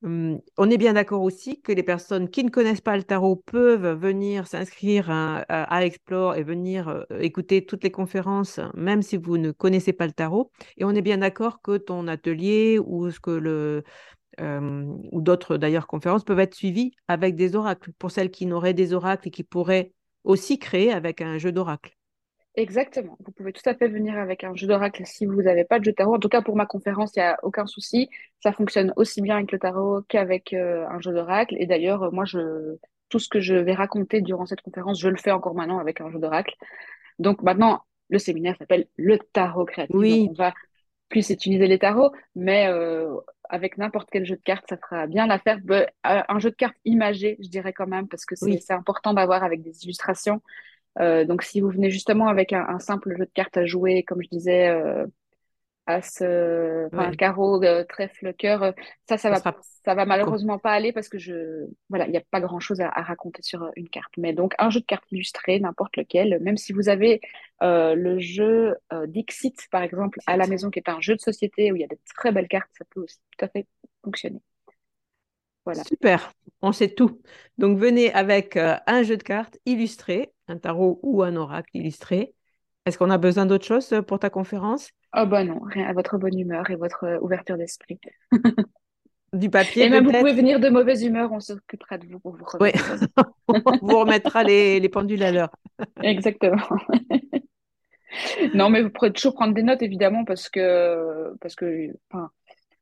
Hum, 0.04 0.39
on 0.58 0.67
est 0.71 0.80
bien 0.80 0.93
d'accord 0.93 1.21
aussi 1.21 1.62
que 1.62 1.71
les 1.71 1.84
personnes 1.84 2.28
qui 2.28 2.43
ne 2.43 2.50
connaissent 2.50 2.82
pas 2.82 2.97
le 2.97 3.04
tarot 3.04 3.36
peuvent 3.36 4.00
venir 4.00 4.47
s'inscrire 4.47 5.12
à, 5.12 5.86
Explore 5.86 6.36
et 6.36 6.43
venir 6.43 6.88
euh, 6.88 7.04
écouter 7.19 7.65
toutes 7.65 7.84
les 7.84 7.91
conférences, 7.91 8.60
même 8.74 9.04
si 9.04 9.17
vous 9.17 9.38
ne 9.38 9.52
connaissez 9.52 9.93
pas 9.93 10.08
le 10.08 10.12
tarot. 10.12 10.52
Et 10.78 10.86
on 10.86 10.91
est 10.91 11.04
bien 11.04 11.19
d'accord 11.19 11.62
que 11.62 11.78
ton 11.78 12.08
atelier 12.08 12.80
ou 12.80 13.12
ce 13.12 13.19
que 13.19 13.30
le 13.30 13.84
euh, 14.39 14.86
ou 15.12 15.22
d'autres 15.22 15.58
d'ailleurs 15.58 15.88
conférences 15.88 16.24
peuvent 16.24 16.39
être 16.39 16.56
suivies 16.56 16.94
avec 17.08 17.36
des 17.36 17.56
oracles 17.56 17.91
pour 18.00 18.12
celles 18.12 18.32
qui 18.32 18.46
n'auraient 18.46 18.74
des 18.74 18.94
oracles 18.94 19.28
et 19.28 19.32
qui 19.32 19.44
pourraient 19.44 19.91
aussi 20.24 20.60
créer 20.60 20.91
avec 20.91 21.22
un 21.22 21.38
jeu 21.38 21.52
d'oracle. 21.52 21.98
Exactement. 22.56 23.17
Vous 23.26 23.32
pouvez 23.32 23.54
tout 23.54 23.67
à 23.67 23.74
fait 23.76 23.88
venir 23.88 24.17
avec 24.17 24.44
un 24.44 24.54
jeu 24.56 24.67
d'oracle 24.67 25.04
si 25.06 25.26
vous 25.26 25.41
n'avez 25.41 25.63
pas 25.63 25.80
de 25.80 25.86
jeu 25.86 25.91
de 25.91 25.96
tarot. 25.96 26.15
En 26.15 26.20
tout 26.20 26.28
cas, 26.28 26.41
pour 26.41 26.58
ma 26.58 26.65
conférence, 26.65 27.13
il 27.15 27.20
n'y 27.20 27.26
a 27.26 27.39
aucun 27.44 27.65
souci. 27.65 28.10
Ça 28.44 28.52
fonctionne 28.52 28.94
aussi 28.98 29.22
bien 29.22 29.38
avec 29.38 29.52
le 29.54 29.60
tarot 29.60 30.02
qu'avec 30.10 30.54
euh, 30.54 30.86
un 30.89 31.00
jeu 31.00 31.13
d'oracle. 31.13 31.56
Et 31.60 31.65
d'ailleurs, 31.65 32.12
moi, 32.12 32.26
je, 32.26 32.76
tout 33.08 33.20
ce 33.20 33.30
que 33.30 33.39
je 33.39 33.56
vais 33.56 33.74
raconter 33.74 34.22
durant 34.22 34.46
cette 34.46 34.62
conférence, 34.62 35.00
je 35.00 35.08
le 35.08 35.15
fais 35.15 35.32
encore 35.32 35.56
maintenant 35.56 35.80
avec 35.80 36.02
un 36.02 36.12
jeu 36.12 36.20
d'oracle. 36.20 36.56
Donc 37.20 37.41
maintenant, 37.41 37.84
le 38.10 38.20
séminaire 38.20 38.58
s'appelle 38.58 38.88
le 38.98 39.17
tarot 39.17 39.65
créatif. 39.65 39.96
Oui. 39.96 40.28
Donc, 40.28 40.32
on 40.32 40.44
va 40.44 40.54
plus 41.08 41.30
utiliser 41.30 41.67
les 41.67 41.80
tarots, 41.80 42.12
mais 42.36 42.67
euh, 42.67 43.15
avec 43.51 43.77
n'importe 43.77 44.09
quel 44.11 44.25
jeu 44.25 44.35
de 44.35 44.41
cartes, 44.41 44.65
ça 44.69 44.77
fera 44.77 45.05
bien 45.07 45.27
l'affaire. 45.27 45.59
Un 46.03 46.39
jeu 46.39 46.49
de 46.49 46.55
cartes 46.55 46.77
imagé, 46.85 47.37
je 47.41 47.49
dirais 47.49 47.73
quand 47.73 47.87
même, 47.87 48.07
parce 48.07 48.25
que 48.25 48.35
c'est 48.35 48.45
oui. 48.45 48.59
important 48.69 49.13
d'avoir 49.13 49.43
avec 49.43 49.61
des 49.61 49.83
illustrations. 49.83 50.41
Euh, 50.99 51.25
donc, 51.25 51.43
si 51.43 51.61
vous 51.61 51.69
venez 51.69 51.89
justement 51.89 52.27
avec 52.27 52.53
un, 52.53 52.65
un, 52.67 52.79
simple 52.79 53.15
jeu 53.17 53.25
de 53.25 53.31
cartes 53.33 53.57
à 53.57 53.65
jouer, 53.65 54.03
comme 54.03 54.21
je 54.21 54.29
disais, 54.29 54.69
euh, 54.69 55.05
as, 55.91 56.21
euh, 56.21 56.89
ouais. 56.93 57.15
carreau, 57.15 57.62
euh, 57.63 57.84
trèfle, 57.84 58.34
cœur, 58.34 58.63
euh, 58.63 58.71
ça, 59.08 59.17
ça, 59.17 59.30
ça 59.30 59.30
va, 59.30 59.36
sera... 59.38 59.56
ça 59.86 59.95
va 59.95 60.06
malheureusement 60.06 60.60
pas 60.60 60.71
aller 60.71 60.91
parce 60.91 61.10
que 61.10 61.17
je, 61.17 61.67
voilà, 61.89 62.06
il 62.06 62.12
n'y 62.12 62.17
a 62.17 62.23
pas 62.32 62.41
grand 62.41 62.60
chose 62.60 62.82
à, 62.82 62.89
à, 62.89 63.01
raconter 63.01 63.41
sur 63.41 63.69
une 63.75 63.89
carte. 63.89 64.13
Mais 64.17 64.34
donc, 64.34 64.54
un 64.60 64.69
jeu 64.69 64.80
de 64.80 64.86
cartes 64.86 65.12
illustré, 65.12 65.60
n'importe 65.60 65.97
lequel, 65.97 66.39
même 66.41 66.58
si 66.58 66.73
vous 66.73 66.89
avez 66.89 67.21
le 67.62 68.19
jeu 68.19 68.75
Dixit, 69.08 69.67
par 69.69 69.84
exemple, 69.84 70.19
à 70.25 70.38
la 70.38 70.47
maison, 70.47 70.69
qui 70.69 70.80
est 70.80 70.89
un 70.89 71.01
jeu 71.01 71.15
de 71.15 71.21
société 71.21 71.71
où 71.71 71.75
il 71.75 71.82
y 71.82 71.86
a 71.86 71.88
de 71.88 71.97
très 72.15 72.32
belles 72.32 72.47
cartes, 72.47 72.69
ça 72.77 72.86
peut 72.89 73.01
aussi 73.01 73.19
tout 73.38 73.45
à 73.45 73.47
fait 73.47 73.67
fonctionner. 74.04 74.41
Voilà. 75.65 75.84
Super, 75.84 76.34
on 76.62 76.71
sait 76.71 76.89
tout. 76.89 77.21
Donc 77.58 77.77
venez 77.77 78.12
avec 78.13 78.58
euh, 78.58 78.77
un 78.88 79.04
jeu 79.04 79.17
de 79.17 79.23
cartes 79.23 79.60
illustré, 79.65 80.34
un 80.47 80.58
tarot 80.58 80.99
ou 81.04 81.21
un 81.23 81.36
oracle 81.36 81.69
illustré. 81.73 82.34
Est-ce 82.86 82.97
qu'on 82.97 83.12
a 83.12 83.17
besoin 83.17 83.45
d'autre 83.45 83.65
chose 83.65 84.01
pour 84.08 84.19
ta 84.19 84.30
conférence? 84.30 84.89
Oh 85.15 85.26
bah 85.26 85.43
non, 85.43 85.60
rien 85.62 85.88
à 85.88 85.93
votre 85.93 86.17
bonne 86.17 86.38
humeur 86.38 86.69
et 86.69 86.76
votre 86.76 87.04
euh, 87.06 87.19
ouverture 87.19 87.58
d'esprit. 87.58 88.00
du 89.34 89.50
papier. 89.50 89.86
Et 89.86 89.89
même 89.89 90.06
vous 90.06 90.12
pouvez 90.12 90.34
venir 90.34 90.60
de 90.60 90.69
mauvaise 90.69 91.04
humeur, 91.04 91.32
on 91.32 91.39
s'occupera 91.39 91.97
de 91.97 92.08
vous 92.08 92.19
pour 92.19 92.36
vous 92.36 92.45
remettre. 92.45 92.95
Oui. 93.47 93.56
on 93.82 93.88
vous 93.88 94.00
remettra 94.00 94.43
les, 94.43 94.80
les 94.80 94.89
pendules 94.89 95.24
à 95.24 95.32
l'heure. 95.32 95.52
Exactement. 96.04 96.67
non, 98.54 98.69
mais 98.69 98.82
vous 98.82 98.89
pourrez 98.89 99.12
toujours 99.12 99.34
prendre 99.34 99.54
des 99.54 99.63
notes 99.63 99.82
évidemment 99.82 100.26
parce 100.26 100.50
que 100.50 101.34
parce 101.39 101.56
que 101.56 101.89
enfin, 102.10 102.30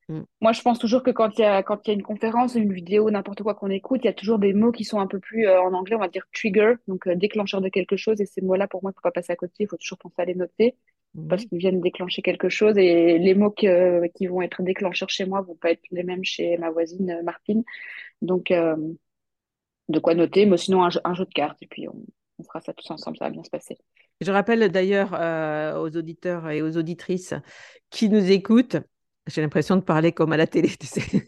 Mm. 0.09 0.21
Moi, 0.41 0.51
je 0.51 0.61
pense 0.61 0.79
toujours 0.79 1.03
que 1.03 1.11
quand 1.11 1.37
il 1.37 1.41
y 1.41 1.45
a, 1.45 1.63
quand 1.63 1.87
il 1.87 1.89
y 1.89 1.91
a 1.91 1.93
une 1.93 2.03
conférence, 2.03 2.55
une 2.55 2.73
vidéo, 2.73 3.09
n'importe 3.11 3.43
quoi 3.43 3.53
qu'on 3.53 3.69
écoute, 3.69 4.01
il 4.03 4.07
y 4.07 4.09
a 4.09 4.13
toujours 4.13 4.39
des 4.39 4.53
mots 4.53 4.71
qui 4.71 4.83
sont 4.83 4.99
un 4.99 5.07
peu 5.07 5.19
plus, 5.19 5.47
euh, 5.47 5.61
en 5.61 5.73
anglais, 5.73 5.95
on 5.95 5.99
va 5.99 6.07
dire 6.07 6.25
trigger, 6.33 6.73
donc 6.87 7.07
euh, 7.07 7.15
déclencheur 7.15 7.61
de 7.61 7.69
quelque 7.69 7.95
chose. 7.95 8.19
Et 8.19 8.25
ces 8.25 8.41
mots-là, 8.41 8.67
pour 8.67 8.81
moi, 8.83 8.91
il 8.91 8.93
ne 8.93 8.95
faut 8.95 9.03
pas 9.03 9.11
passer 9.11 9.31
à 9.31 9.35
côté, 9.35 9.53
il 9.59 9.67
faut 9.67 9.77
toujours 9.77 9.99
penser 9.99 10.15
à 10.17 10.25
les 10.25 10.35
noter 10.35 10.75
parce 11.27 11.45
mm. 11.45 11.47
qu'ils 11.47 11.57
viennent 11.59 11.81
déclencher 11.81 12.21
quelque 12.21 12.49
chose. 12.49 12.77
Et 12.77 13.17
les 13.17 13.35
mots 13.35 13.51
que, 13.51 14.07
qui 14.15 14.27
vont 14.27 14.41
être 14.41 14.61
déclencheurs 14.63 15.09
chez 15.09 15.25
moi 15.25 15.41
vont 15.41 15.55
pas 15.55 15.71
être 15.71 15.83
les 15.91 16.03
mêmes 16.03 16.23
chez 16.23 16.57
ma 16.57 16.69
voisine 16.69 17.11
euh, 17.11 17.23
Martine. 17.23 17.63
Donc, 18.21 18.51
de 18.51 19.99
quoi 19.99 20.13
noter, 20.13 20.45
mais 20.45 20.57
sinon, 20.57 20.83
un 20.83 20.89
jeu, 20.89 21.25
de 21.25 21.33
cartes. 21.33 21.61
Et 21.61 21.67
puis, 21.67 21.87
on, 21.87 22.05
on 22.37 22.43
fera 22.43 22.59
ça 22.59 22.73
tous 22.73 22.91
ensemble, 22.91 23.17
ça 23.17 23.25
va 23.25 23.31
bien 23.31 23.43
se 23.43 23.49
passer. 23.49 23.77
Je 24.19 24.31
rappelle 24.31 24.69
d'ailleurs 24.69 25.13
aux 25.79 25.95
auditeurs 25.95 26.49
et 26.49 26.61
aux 26.61 26.75
auditrices 26.75 27.33
qui 27.89 28.09
nous 28.09 28.29
écoutent 28.29 28.77
j'ai 29.29 29.41
l'impression 29.41 29.75
de 29.75 29.81
parler 29.81 30.11
comme 30.11 30.33
à 30.33 30.37
la 30.37 30.47
télé, 30.47 30.69
tu 30.79 30.87
sais, 30.87 31.23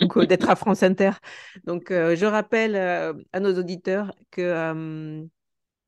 ou 0.00 0.24
d'être 0.24 0.48
à 0.48 0.56
France 0.56 0.82
Inter. 0.82 1.12
Donc, 1.64 1.90
euh, 1.90 2.16
je 2.16 2.26
rappelle 2.26 2.76
euh, 2.76 3.12
à 3.32 3.40
nos 3.40 3.58
auditeurs 3.58 4.14
que 4.30 4.40
euh, 4.40 5.22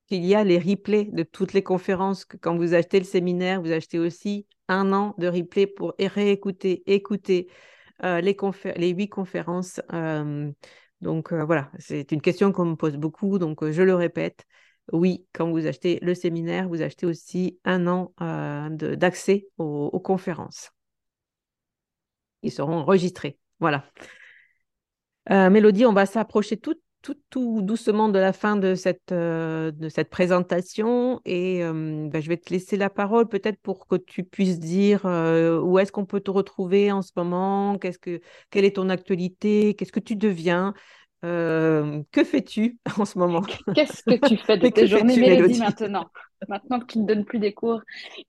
qu'il 0.06 0.24
y 0.24 0.34
a 0.34 0.44
les 0.44 0.58
replays 0.58 1.08
de 1.12 1.22
toutes 1.22 1.52
les 1.52 1.62
conférences. 1.62 2.24
Quand 2.24 2.56
vous 2.56 2.74
achetez 2.74 2.98
le 2.98 3.04
séminaire, 3.04 3.60
vous 3.62 3.72
achetez 3.72 3.98
aussi 3.98 4.46
un 4.68 4.92
an 4.92 5.14
de 5.18 5.28
replay 5.28 5.66
pour 5.66 5.94
réécouter, 5.98 6.82
écouter 6.86 7.48
les, 8.02 8.36
les 8.76 8.88
huit 8.90 9.08
conférences. 9.08 9.80
donc, 11.00 11.32
voilà, 11.32 11.70
c'est 11.78 12.12
une 12.12 12.20
question 12.20 12.52
qu'on 12.52 12.66
me 12.66 12.76
pose 12.76 12.96
beaucoup. 12.96 13.38
Donc, 13.38 13.68
je 13.70 13.82
le 13.82 13.94
répète. 13.94 14.44
Oui, 14.92 15.26
quand 15.32 15.50
vous 15.50 15.66
achetez 15.66 15.98
le 16.02 16.14
séminaire, 16.14 16.68
vous 16.68 16.82
achetez 16.82 17.06
aussi 17.06 17.58
un 17.64 17.86
an 17.86 18.12
d'accès 18.70 19.48
aux 19.58 20.00
conférences 20.00 20.70
ils 22.44 22.52
seront 22.52 22.76
enregistrés. 22.76 23.38
Voilà. 23.58 23.84
Euh, 25.30 25.50
Mélodie, 25.50 25.86
on 25.86 25.92
va 25.92 26.06
s'approcher 26.06 26.58
tout, 26.58 26.76
tout, 27.04 27.16
tout, 27.28 27.60
doucement 27.60 28.08
de 28.08 28.18
la 28.18 28.32
fin 28.32 28.56
de 28.56 28.74
cette, 28.74 29.12
euh, 29.12 29.70
de 29.70 29.90
cette 29.90 30.08
présentation 30.08 31.20
et 31.26 31.62
euh, 31.62 32.08
ben, 32.08 32.22
je 32.22 32.28
vais 32.30 32.38
te 32.38 32.50
laisser 32.50 32.78
la 32.78 32.88
parole 32.88 33.28
peut-être 33.28 33.60
pour 33.60 33.86
que 33.86 33.96
tu 33.96 34.24
puisses 34.24 34.58
dire 34.58 35.04
où 35.04 35.78
est-ce 35.78 35.92
qu'on 35.92 36.06
peut 36.06 36.20
te 36.20 36.30
retrouver 36.30 36.90
en 36.90 37.02
ce 37.02 37.12
moment, 37.14 37.76
qu'est-ce 37.78 37.98
que, 37.98 38.22
quelle 38.50 38.64
est 38.64 38.76
ton 38.76 38.88
actualité, 38.88 39.74
qu'est-ce 39.74 39.92
que 39.92 40.00
tu 40.00 40.16
deviens? 40.16 40.72
que 41.22 42.24
fais-tu 42.24 42.78
en 42.98 43.04
ce 43.04 43.18
moment? 43.18 43.42
Qu'est-ce 43.74 44.02
que 44.02 44.26
tu 44.26 44.36
fais 44.36 44.58
de 44.58 44.68
tes 44.70 44.86
journées 44.86 45.16
Mélodie? 45.16 45.58
maintenant? 45.58 46.10
Maintenant 46.48 46.80
que 46.80 46.86
tu 46.86 46.98
ne 46.98 47.06
donnes 47.06 47.24
plus 47.24 47.38
des 47.38 47.52
cours, 47.52 47.80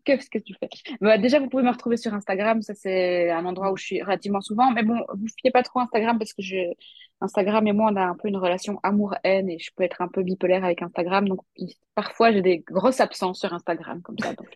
qu'est-ce 0.04 0.30
que 0.30 0.39
tu 0.39 0.54
fais 0.60 0.69
bah, 1.01 1.17
Déjà, 1.17 1.39
vous 1.39 1.49
pouvez 1.49 1.63
me 1.63 1.71
retrouver 1.71 1.97
sur 1.97 2.13
Instagram. 2.13 2.62
Ça, 2.62 2.73
c'est 2.73 3.32
un 3.32 3.45
endroit 3.45 3.71
où 3.71 3.78
je 3.78 3.84
suis 3.84 4.01
relativement 4.01 4.41
souvent. 4.41 4.71
Mais 4.71 4.84
bon, 4.84 4.99
vous 5.15 5.25
ne 5.25 5.30
fiez 5.41 5.51
pas 5.51 5.63
trop 5.63 5.80
Instagram 5.80 6.17
parce 6.17 6.34
que. 6.34 6.41
Instagram 7.21 7.65
et 7.67 7.73
moi, 7.73 7.91
on 7.91 7.95
a 7.95 8.04
un 8.04 8.15
peu 8.15 8.28
une 8.28 8.38
relation 8.38 8.80
amour-haine 8.84 9.49
et 9.49 9.58
je 9.58 9.71
peux 9.75 9.84
être 9.84 10.01
un 10.01 10.08
peu 10.08 10.21
bipolaire 10.21 10.63
avec 10.65 10.82
Instagram. 10.82 11.28
Donc, 11.28 11.39
parfois, 11.95 12.32
j'ai 12.32 12.41
des 12.41 12.60
grosses 12.60 12.99
absences 12.99 13.39
sur 13.39 13.54
Instagram 13.54 14.01
comme 14.01 14.17
ça. 14.19 14.34
Donc, 14.34 14.47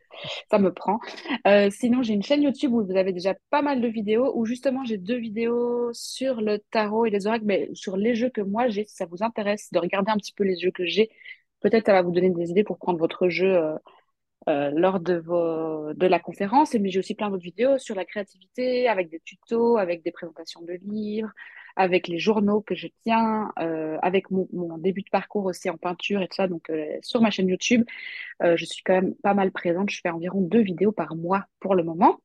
ça 0.52 0.60
me 0.60 0.74
prend. 0.74 1.00
Euh, 1.48 1.70
sinon, 1.72 2.02
j'ai 2.04 2.14
une 2.14 2.24
chaîne 2.24 2.44
YouTube 2.44 2.74
où 2.74 2.84
vous 2.86 2.98
avez 2.98 3.14
déjà 3.14 3.34
pas 3.50 3.62
mal 3.62 3.82
de 3.82 3.88
vidéos 3.88 4.34
où 4.36 4.46
justement, 4.46 4.84
j'ai 4.84 4.98
deux 4.98 5.18
vidéos 5.18 5.92
sur 5.94 6.42
le 6.42 6.60
tarot 6.72 7.06
et 7.06 7.10
les 7.10 7.28
oracles, 7.28 7.46
mais 7.46 7.70
sur 7.74 7.96
les 7.96 8.16
jeux 8.16 8.30
que 8.30 8.42
moi 8.42 8.68
j'ai. 8.68 8.86
Si 8.86 8.96
ça 8.96 9.06
vous 9.06 9.24
intéresse 9.24 9.72
de 9.72 9.80
regarder 9.80 10.12
un 10.12 10.18
petit 10.18 10.34
peu 10.34 10.44
les 10.44 10.58
jeux 10.58 10.72
que 10.72 10.86
j'ai, 10.86 11.10
Peut-être 11.62 11.88
ça 11.88 11.94
va 11.94 12.02
vous 12.02 12.12
donner 12.12 12.30
des 12.30 12.50
idées 12.52 12.64
pour 12.64 12.78
prendre 12.78 13.00
votre 13.00 13.30
jeu 13.30 13.56
euh, 13.56 13.76
euh, 14.48 14.72
lors 14.74 15.00
de, 15.00 16.06
la 16.08 16.20
conférence. 16.20 16.74
Mais 16.76 16.90
j'ai 16.90 17.00
aussi 17.00 17.16
plein 17.16 17.30
d'autres 17.30 17.44
vidéos 17.44 17.78
sur 17.78 17.96
la 17.96 18.06
créativité, 18.06 18.88
avec 18.88 19.10
des 19.10 19.20
tutos, 19.20 19.78
avec 19.78 20.04
des 20.04 20.12
présentations 20.12 20.62
de 20.62 20.74
livres, 20.84 21.32
avec 21.76 22.08
les 22.08 22.20
journaux 22.20 22.62
que 22.62 22.76
je 22.76 22.88
tiens, 23.04 23.52
euh, 23.60 23.98
avec 24.02 24.32
mon, 24.32 24.48
mon, 24.54 24.78
début 24.78 25.02
de 25.02 25.10
parcours 25.12 25.46
aussi 25.46 25.70
en 25.70 25.78
peinture 25.78 26.22
et 26.22 26.28
tout 26.28 26.36
ça. 26.36 26.48
Donc 26.48 26.72
sur 27.02 27.22
ma 27.22 27.32
chaîne 27.32 27.48
YouTube, 27.48 27.84
je 28.42 28.66
suis 28.66 28.84
quand 28.84 28.94
même 28.94 29.16
pas 29.16 29.34
mal 29.34 29.52
présente. 29.52 29.90
Je 29.90 30.00
fais 30.02 30.10
environ 30.10 30.42
deux 30.42 30.62
vidéos 30.62 30.92
par 30.92 31.16
mois 31.16 31.46
pour 31.60 31.76
le 31.76 31.84
moment. 31.84 32.20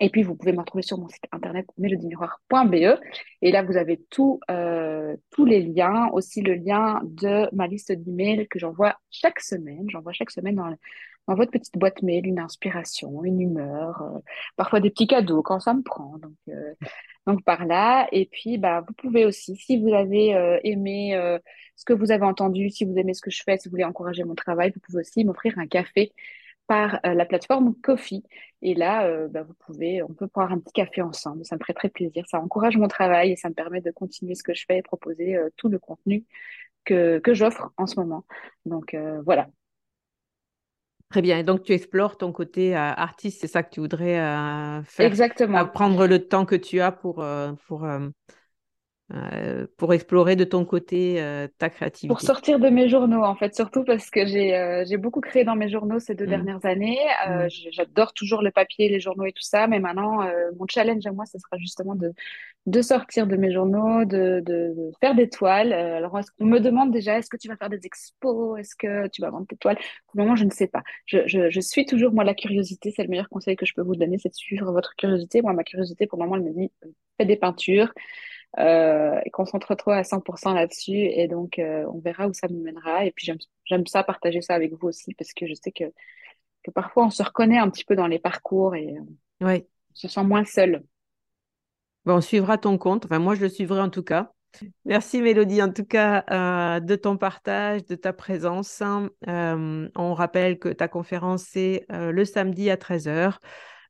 Et 0.00 0.10
puis, 0.10 0.22
vous 0.22 0.34
pouvez 0.34 0.52
me 0.52 0.58
retrouver 0.58 0.82
sur 0.82 0.98
mon 0.98 1.08
site 1.08 1.24
internet 1.30 1.66
mélodiemiroir.be. 1.78 2.98
Et 3.42 3.52
là, 3.52 3.62
vous 3.62 3.76
avez 3.76 4.00
tout, 4.10 4.40
euh, 4.50 5.16
tous 5.30 5.44
les 5.44 5.62
liens, 5.62 6.08
aussi 6.12 6.40
le 6.42 6.54
lien 6.54 7.00
de 7.04 7.48
ma 7.54 7.66
liste 7.68 7.92
d'emails 7.92 8.48
que 8.48 8.58
j'envoie 8.58 8.96
chaque 9.10 9.40
semaine. 9.40 9.88
J'envoie 9.90 10.12
chaque 10.12 10.32
semaine 10.32 10.56
dans, 10.56 10.76
dans, 11.28 11.34
votre 11.36 11.52
petite 11.52 11.78
boîte 11.78 12.02
mail 12.02 12.26
une 12.26 12.40
inspiration, 12.40 13.22
une 13.24 13.40
humeur, 13.40 14.02
euh, 14.02 14.18
parfois 14.56 14.80
des 14.80 14.90
petits 14.90 15.06
cadeaux 15.06 15.42
quand 15.42 15.60
ça 15.60 15.74
me 15.74 15.82
prend. 15.82 16.18
Donc, 16.18 16.34
euh, 16.48 16.74
donc 17.26 17.44
par 17.44 17.64
là. 17.66 18.08
Et 18.12 18.26
puis, 18.26 18.58
bah, 18.58 18.84
vous 18.86 18.94
pouvez 18.94 19.24
aussi, 19.24 19.56
si 19.56 19.80
vous 19.80 19.92
avez 19.94 20.34
euh, 20.34 20.58
aimé 20.64 21.14
euh, 21.14 21.38
ce 21.76 21.84
que 21.84 21.92
vous 21.92 22.10
avez 22.12 22.24
entendu, 22.24 22.70
si 22.70 22.84
vous 22.84 22.96
aimez 22.96 23.14
ce 23.14 23.22
que 23.22 23.30
je 23.30 23.42
fais, 23.44 23.58
si 23.58 23.68
vous 23.68 23.72
voulez 23.72 23.84
encourager 23.84 24.24
mon 24.24 24.34
travail, 24.34 24.72
vous 24.74 24.80
pouvez 24.80 25.00
aussi 25.00 25.24
m'offrir 25.24 25.58
un 25.58 25.66
café 25.66 26.12
par 26.66 26.98
euh, 27.06 27.14
la 27.14 27.24
plateforme 27.26 27.74
Coffee. 27.82 28.24
Et 28.62 28.74
là, 28.74 29.06
euh, 29.06 29.28
bah, 29.28 29.42
vous 29.42 29.54
pouvez, 29.54 30.02
on 30.02 30.14
peut 30.14 30.28
boire 30.32 30.52
un 30.52 30.58
petit 30.58 30.72
café 30.72 31.02
ensemble. 31.02 31.44
Ça 31.44 31.56
me 31.56 31.60
ferait 31.60 31.74
très 31.74 31.88
plaisir. 31.88 32.24
Ça 32.28 32.40
encourage 32.40 32.76
mon 32.76 32.88
travail 32.88 33.32
et 33.32 33.36
ça 33.36 33.48
me 33.48 33.54
permet 33.54 33.80
de 33.80 33.90
continuer 33.90 34.34
ce 34.34 34.42
que 34.42 34.54
je 34.54 34.64
fais 34.66 34.78
et 34.78 34.82
proposer 34.82 35.36
euh, 35.36 35.50
tout 35.56 35.68
le 35.68 35.78
contenu 35.78 36.24
que, 36.84 37.18
que 37.18 37.34
j'offre 37.34 37.72
en 37.76 37.86
ce 37.86 37.98
moment. 37.98 38.24
Donc 38.66 38.96
voilà. 39.24 39.48
Très 41.08 41.22
bien. 41.22 41.38
Et 41.38 41.42
donc, 41.42 41.62
tu 41.62 41.72
explores 41.72 42.18
ton 42.18 42.32
côté 42.32 42.74
artiste, 42.74 43.40
c'est 43.40 43.46
ça 43.46 43.62
que 43.62 43.70
tu 43.70 43.80
voudrais 43.80 44.16
faire? 44.84 45.06
Exactement. 45.06 45.64
prendre 45.66 46.06
le 46.06 46.26
temps 46.26 46.44
que 46.44 46.56
tu 46.56 46.80
as 46.80 46.92
pour, 46.92 47.24
pour 47.66 47.86
euh, 49.12 49.66
pour 49.76 49.92
explorer 49.92 50.34
de 50.34 50.44
ton 50.44 50.64
côté 50.64 51.20
euh, 51.20 51.46
ta 51.58 51.68
créativité 51.68 52.08
Pour 52.08 52.22
sortir 52.22 52.58
de 52.58 52.70
mes 52.70 52.88
journaux, 52.88 53.22
en 53.22 53.34
fait, 53.34 53.54
surtout 53.54 53.84
parce 53.84 54.08
que 54.08 54.24
j'ai 54.24 54.56
euh, 54.56 54.96
beaucoup 54.96 55.20
créé 55.20 55.44
dans 55.44 55.56
mes 55.56 55.68
journaux 55.68 55.98
ces 55.98 56.14
deux 56.14 56.24
mmh. 56.24 56.30
dernières 56.30 56.64
années. 56.64 56.98
Mmh. 57.28 57.48
J'adore 57.70 58.14
toujours 58.14 58.40
le 58.40 58.50
papier, 58.50 58.88
les 58.88 59.00
journaux 59.00 59.26
et 59.26 59.32
tout 59.32 59.42
ça, 59.42 59.66
mais 59.66 59.78
maintenant, 59.78 60.26
mon 60.58 60.66
challenge 60.66 61.04
à 61.04 61.12
moi, 61.12 61.26
ce 61.26 61.38
sera 61.38 61.58
justement 61.58 61.94
de, 61.94 62.12
de 62.64 62.80
sortir 62.80 63.26
de 63.26 63.36
mes 63.36 63.52
journaux, 63.52 64.06
de, 64.06 64.40
de, 64.40 64.74
faire 65.02 65.14
des 65.14 65.28
toiles. 65.28 65.74
alors, 65.74 66.18
on 66.40 66.46
me 66.46 66.58
demande 66.58 66.90
déjà, 66.90 67.18
est-ce 67.18 67.28
que 67.28 67.36
tu 67.36 67.48
vas 67.48 67.56
faire 67.56 67.68
des 67.68 67.84
expos? 67.84 68.58
Est-ce 68.58 68.74
que 68.74 69.08
tu 69.08 69.20
vas 69.20 69.28
vendre 69.28 69.46
tes 69.46 69.56
toiles? 69.56 69.76
Pour 70.06 70.14
le 70.14 70.22
moment, 70.22 70.34
je 70.36 70.44
ne 70.44 70.50
sais 70.50 70.68
pas. 70.68 70.82
Je, 71.04 71.18
je, 71.26 71.50
je 71.50 71.60
suis 71.60 71.84
toujours, 71.84 72.12
moi, 72.12 72.24
la 72.24 72.34
curiosité, 72.34 72.90
c'est 72.96 73.02
le 73.02 73.10
meilleur 73.10 73.28
conseil 73.28 73.54
que 73.56 73.66
je 73.66 73.74
peux 73.74 73.82
vous 73.82 73.96
donner, 73.96 74.16
c'est 74.16 74.30
de 74.30 74.34
suivre 74.34 74.72
votre 74.72 74.96
curiosité. 74.96 75.42
Moi, 75.42 75.52
ma 75.52 75.62
curiosité, 75.62 76.06
pour 76.06 76.18
le 76.18 76.24
moment, 76.24 76.36
elle 76.36 76.50
me 76.50 76.58
dit, 76.58 76.72
fais 77.18 77.26
des 77.26 77.36
peintures 77.36 77.92
euh, 78.58 79.20
et 79.24 79.30
concentre-toi 79.30 79.96
à 79.96 80.02
100% 80.02 80.54
là-dessus 80.54 80.92
et 80.96 81.26
donc 81.26 81.58
euh, 81.58 81.84
on 81.92 81.98
verra 81.98 82.28
où 82.28 82.32
ça 82.32 82.46
nous 82.48 82.62
mènera 82.62 83.04
et 83.04 83.10
puis 83.10 83.28
j'aime 83.64 83.86
ça 83.86 84.04
partager 84.04 84.42
ça 84.42 84.54
avec 84.54 84.72
vous 84.74 84.88
aussi 84.88 85.12
parce 85.14 85.32
que 85.32 85.46
je 85.48 85.54
sais 85.54 85.72
que, 85.72 85.84
que 86.62 86.70
parfois 86.70 87.06
on 87.06 87.10
se 87.10 87.22
reconnaît 87.24 87.58
un 87.58 87.68
petit 87.68 87.84
peu 87.84 87.96
dans 87.96 88.06
les 88.06 88.20
parcours 88.20 88.76
et 88.76 88.96
euh, 88.96 89.46
ouais. 89.46 89.66
on 89.90 89.94
se 89.94 90.06
sent 90.06 90.22
moins 90.22 90.44
seul. 90.44 90.84
Bon, 92.04 92.16
on 92.16 92.20
suivra 92.20 92.56
ton 92.56 92.78
compte, 92.78 93.06
enfin 93.06 93.18
moi 93.18 93.34
je 93.34 93.40
le 93.40 93.48
suivrai 93.48 93.80
en 93.80 93.90
tout 93.90 94.04
cas. 94.04 94.30
Merci 94.84 95.20
Mélodie 95.20 95.60
en 95.60 95.72
tout 95.72 95.84
cas 95.84 96.24
euh, 96.30 96.78
de 96.78 96.94
ton 96.94 97.16
partage, 97.16 97.84
de 97.86 97.96
ta 97.96 98.12
présence. 98.12 98.84
Euh, 99.26 99.88
on 99.96 100.14
rappelle 100.14 100.60
que 100.60 100.68
ta 100.68 100.86
conférence 100.86 101.42
c'est 101.42 101.86
le 101.88 102.24
samedi 102.24 102.70
à 102.70 102.76
13h. 102.76 103.38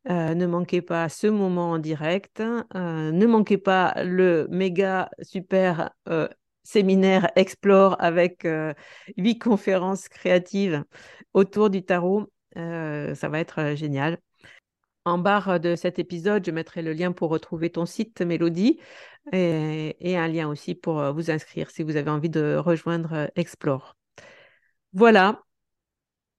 Ne 0.06 0.46
manquez 0.46 0.82
pas 0.82 1.08
ce 1.08 1.26
moment 1.26 1.72
en 1.72 1.78
direct. 1.78 2.40
Euh, 2.40 3.10
ne 3.10 3.26
manquez 3.26 3.58
pas 3.58 3.94
le 4.04 4.46
méga 4.50 5.10
super 5.22 5.90
séminaire 6.62 7.30
Explore 7.36 7.96
avec 7.98 8.46
huit 9.16 9.38
conférences 9.38 10.08
créatives 10.08 10.84
autour 11.32 11.70
du 11.70 11.84
tarot. 11.84 12.30
ça 12.54 13.28
va 13.28 13.40
être 13.40 13.74
génial. 13.74 14.18
En 15.06 15.18
barre 15.18 15.60
de 15.60 15.76
cet 15.76 15.98
épisode, 15.98 16.44
je 16.44 16.50
mettrai 16.50 16.80
le 16.80 16.92
lien 16.94 17.12
pour 17.12 17.30
retrouver 17.30 17.70
ton 17.70 17.84
site 17.86 18.20
Mélodie 18.22 18.80
et 19.32 20.16
un 20.16 20.28
lien 20.28 20.48
aussi 20.48 20.74
pour 20.74 21.12
vous 21.12 21.30
inscrire 21.30 21.70
si 21.70 21.82
vous 21.82 21.96
avez 21.96 22.10
envie 22.10 22.30
de 22.30 22.56
rejoindre 22.56 23.30
Explore. 23.36 23.96
Voilà, 24.92 25.43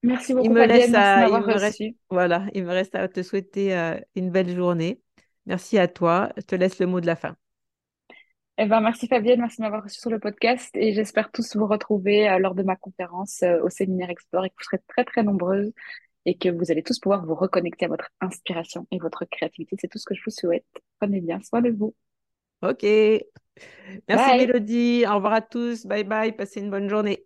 Merci 0.05 0.33
beaucoup, 0.33 0.45
il 0.45 0.51
me 0.51 0.59
Fabienne, 0.61 0.79
laisse 0.79 0.93
à, 0.93 1.27
il 1.27 1.33
me 1.33 1.53
reste, 1.53 1.83
voilà, 2.09 2.45
il 2.53 2.63
me 2.63 2.69
reste 2.69 2.95
à 2.95 3.07
te 3.07 3.23
souhaiter 3.23 3.75
euh, 3.75 3.99
une 4.15 4.29
belle 4.29 4.55
journée. 4.55 5.01
Merci 5.45 5.77
à 5.77 5.87
toi. 5.87 6.29
Je 6.37 6.43
te 6.43 6.55
laisse 6.55 6.79
le 6.79 6.85
mot 6.85 7.01
de 7.01 7.07
la 7.07 7.15
fin. 7.15 7.35
Eh 8.57 8.67
ben, 8.67 8.79
merci 8.79 9.07
Fabienne, 9.07 9.41
merci 9.41 9.57
de 9.57 9.63
m'avoir 9.63 9.83
reçu 9.83 9.99
sur 9.99 10.09
le 10.09 10.19
podcast 10.19 10.69
et 10.75 10.93
j'espère 10.93 11.29
tous 11.31 11.57
vous 11.57 11.67
retrouver 11.67 12.29
euh, 12.29 12.39
lors 12.39 12.55
de 12.55 12.63
ma 12.63 12.77
conférence 12.77 13.41
euh, 13.43 13.59
au 13.61 13.69
séminaire 13.69 14.09
Explore 14.09 14.45
et 14.45 14.49
que 14.49 14.55
vous 14.57 14.63
serez 14.63 14.81
très 14.87 15.03
très 15.03 15.23
nombreuses 15.23 15.73
et 16.25 16.37
que 16.37 16.49
vous 16.49 16.71
allez 16.71 16.81
tous 16.81 16.99
pouvoir 16.99 17.25
vous 17.25 17.35
reconnecter 17.35 17.85
à 17.85 17.89
votre 17.89 18.09
inspiration 18.21 18.87
et 18.91 18.99
votre 18.99 19.25
créativité. 19.25 19.75
C'est 19.79 19.87
tout 19.89 19.97
ce 19.97 20.05
que 20.05 20.15
je 20.15 20.21
vous 20.25 20.31
souhaite. 20.31 20.65
Prenez 20.99 21.19
bien 21.19 21.41
soin 21.41 21.61
de 21.61 21.69
vous. 21.69 21.93
Ok. 22.61 22.83
Merci 24.07 24.37
Mélodie. 24.37 25.03
Au 25.07 25.15
revoir 25.15 25.33
à 25.33 25.41
tous. 25.41 25.85
Bye 25.85 26.03
bye. 26.03 26.31
Passez 26.31 26.61
une 26.61 26.71
bonne 26.71 26.89
journée. 26.89 27.25